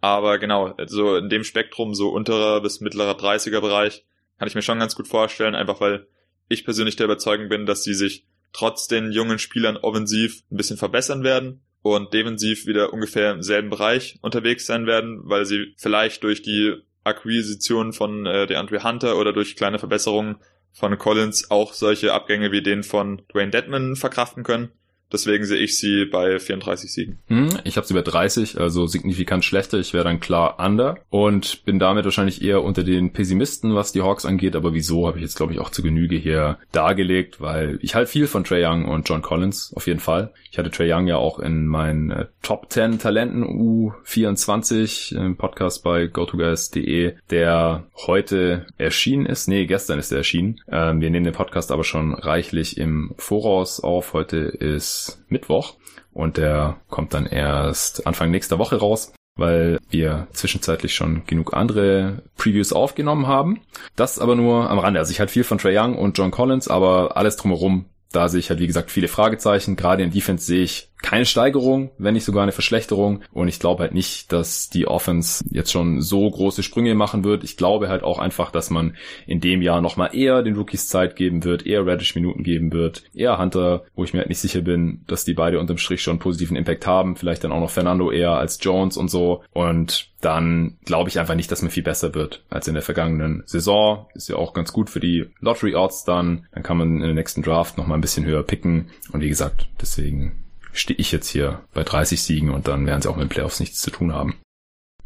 [0.00, 4.06] Aber genau, so in dem Spektrum, so unterer bis mittlerer 30er Bereich,
[4.38, 6.06] kann ich mir schon ganz gut vorstellen, einfach weil
[6.48, 10.78] ich persönlich der Überzeugung bin, dass sie sich trotz den jungen Spielern offensiv ein bisschen
[10.78, 16.22] verbessern werden und defensiv wieder ungefähr im selben Bereich unterwegs sein werden, weil sie vielleicht
[16.22, 16.74] durch die
[17.04, 20.36] Akquisition von äh, DeAndre Hunter oder durch kleine Verbesserungen
[20.72, 24.70] von Collins auch solche Abgänge wie den von Dwayne Dedman verkraften können.
[25.12, 27.18] Deswegen sehe ich sie bei 34 Siegen.
[27.28, 29.78] Hm, ich habe sie bei 30, also signifikant schlechter.
[29.78, 34.02] Ich wäre dann klar under und bin damit wahrscheinlich eher unter den Pessimisten, was die
[34.02, 34.54] Hawks angeht.
[34.54, 38.08] Aber wieso habe ich jetzt, glaube ich, auch zu Genüge hier dargelegt, weil ich halt
[38.08, 40.32] viel von Trey Young und John Collins auf jeden Fall.
[40.50, 45.82] Ich hatte Trey Young ja auch in meinen äh, Top 10 Talenten U24 im Podcast
[45.84, 49.48] bei GoToGuys.de, der heute erschienen ist.
[49.48, 50.60] Nee, gestern ist er erschienen.
[50.70, 54.12] Ähm, wir nehmen den Podcast aber schon reichlich im Voraus auf.
[54.12, 54.97] Heute ist
[55.28, 55.74] Mittwoch
[56.12, 62.22] und der kommt dann erst Anfang nächster Woche raus weil wir zwischenzeitlich schon genug andere
[62.36, 63.60] Previews aufgenommen haben.
[63.96, 64.98] Das aber nur am Rande.
[64.98, 68.40] Also ich halt viel von Trey Young und John Collins, aber alles drumherum, da sehe
[68.40, 69.76] ich halt wie gesagt viele Fragezeichen.
[69.76, 73.22] Gerade in Defense sehe ich keine Steigerung, wenn nicht sogar eine Verschlechterung.
[73.32, 77.44] Und ich glaube halt nicht, dass die Offense jetzt schon so große Sprünge machen wird.
[77.44, 78.96] Ich glaube halt auch einfach, dass man
[79.26, 83.04] in dem Jahr nochmal eher den Rookies Zeit geben wird, eher Radish Minuten geben wird,
[83.14, 86.18] eher Hunter, wo ich mir halt nicht sicher bin, dass die beide unterm Strich schon
[86.18, 87.16] positiven Impact haben.
[87.16, 89.42] Vielleicht dann auch noch Fernando eher als Jones und so.
[89.52, 93.44] Und dann glaube ich einfach nicht, dass man viel besser wird als in der vergangenen
[93.46, 94.06] Saison.
[94.14, 96.46] Ist ja auch ganz gut für die Lottery Odds dann.
[96.52, 98.90] Dann kann man in der nächsten Draft nochmal ein bisschen höher picken.
[99.12, 103.08] Und wie gesagt, deswegen stehe ich jetzt hier bei 30 Siegen und dann werden sie
[103.08, 104.36] auch mit den Playoffs nichts zu tun haben.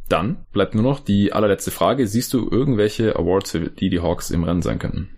[0.09, 2.07] Dann bleibt nur noch die allerletzte Frage.
[2.07, 5.09] Siehst du irgendwelche Awards, für die die Hawks im Rennen sein könnten?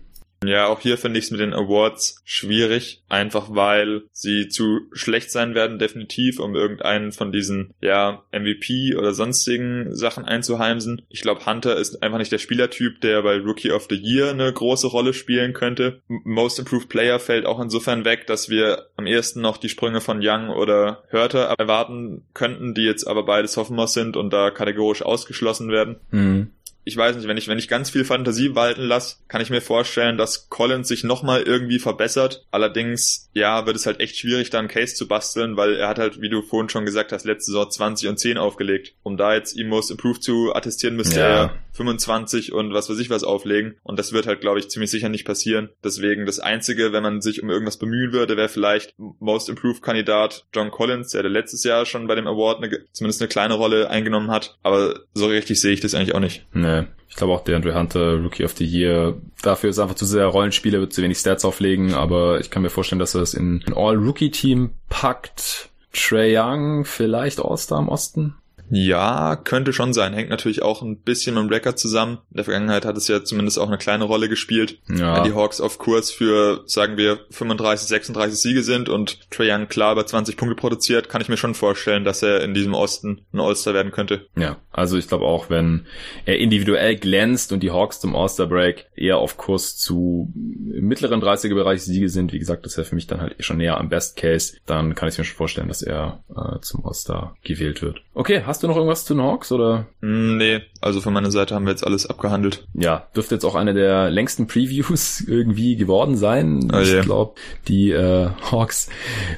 [0.47, 5.31] Ja, auch hier finde ich es mit den Awards schwierig, einfach weil sie zu schlecht
[5.31, 11.01] sein werden, definitiv, um irgendeinen von diesen, ja, MVP oder sonstigen Sachen einzuheimsen.
[11.09, 14.51] Ich glaube, Hunter ist einfach nicht der Spielertyp, der bei Rookie of the Year eine
[14.51, 16.01] große Rolle spielen könnte.
[16.07, 20.19] Most Improved Player fällt auch insofern weg, dass wir am ehesten noch die Sprünge von
[20.21, 25.69] Young oder Hörter erwarten könnten, die jetzt aber beide Sophomores sind und da kategorisch ausgeschlossen
[25.69, 25.97] werden.
[26.11, 26.51] Mhm
[26.85, 29.61] ich weiß nicht, wenn ich, wenn ich ganz viel Fantasie walten lasse, kann ich mir
[29.61, 32.45] vorstellen, dass Collins sich nochmal irgendwie verbessert.
[32.51, 35.97] Allerdings, ja, wird es halt echt schwierig, da einen Case zu basteln, weil er hat
[35.97, 38.93] halt, wie du vorhin schon gesagt hast, letzte Saison 20 und 10 aufgelegt.
[39.01, 41.27] Um da jetzt ihm Most Improved zu attestieren, müsste ja.
[41.27, 43.75] er 25 und was weiß ich was auflegen.
[43.83, 45.69] Und das wird halt, glaube ich, ziemlich sicher nicht passieren.
[45.83, 50.45] Deswegen das Einzige, wenn man sich um irgendwas bemühen würde, wäre vielleicht Most Improved Kandidat
[50.53, 54.31] John Collins, der, letztes Jahr schon bei dem Award eine, zumindest eine kleine Rolle eingenommen
[54.31, 54.57] hat.
[54.63, 56.45] Aber so richtig sehe ich das eigentlich auch nicht.
[56.53, 56.83] Nee.
[57.07, 60.25] Ich glaube auch der Andrew Hunter, Rookie of the Year, dafür ist einfach zu sehr
[60.25, 63.63] Rollenspieler, wird zu wenig Stats auflegen, aber ich kann mir vorstellen, dass er es in
[63.65, 65.69] ein All-Rookie-Team packt.
[65.93, 68.35] Trey Young, vielleicht All-Star im Osten?
[68.75, 70.13] Ja, könnte schon sein.
[70.13, 72.19] Hängt natürlich auch ein bisschen mit dem Record zusammen.
[72.31, 74.79] In der Vergangenheit hat es ja zumindest auch eine kleine Rolle gespielt.
[74.89, 75.15] Ja.
[75.15, 79.67] Wenn die Hawks auf Kurs für, sagen wir, 35, 36 Siege sind und Trae Young
[79.67, 83.21] klar über 20 Punkte produziert, kann ich mir schon vorstellen, dass er in diesem Osten
[83.33, 84.27] ein All-Star werden könnte.
[84.35, 85.85] Ja, also ich glaube auch, wenn
[86.25, 92.09] er individuell glänzt und die Hawks zum All-Star-Break eher auf Kurs zu mittleren 30er-Bereich Siege
[92.09, 94.95] sind, wie gesagt, das wäre für mich dann halt schon näher am Best Case, dann
[94.95, 98.01] kann ich mir schon vorstellen, dass er äh, zum All-Star gewählt wird.
[98.13, 99.87] Okay, hast du noch irgendwas zu den Hawks oder?
[100.01, 102.67] Hm, nee, also von meiner Seite haben wir jetzt alles abgehandelt.
[102.73, 106.71] Ja, dürfte jetzt auch eine der längsten Previews irgendwie geworden sein.
[106.73, 107.03] Oh, ich yeah.
[107.03, 107.35] glaube,
[107.67, 108.89] die äh, Hawks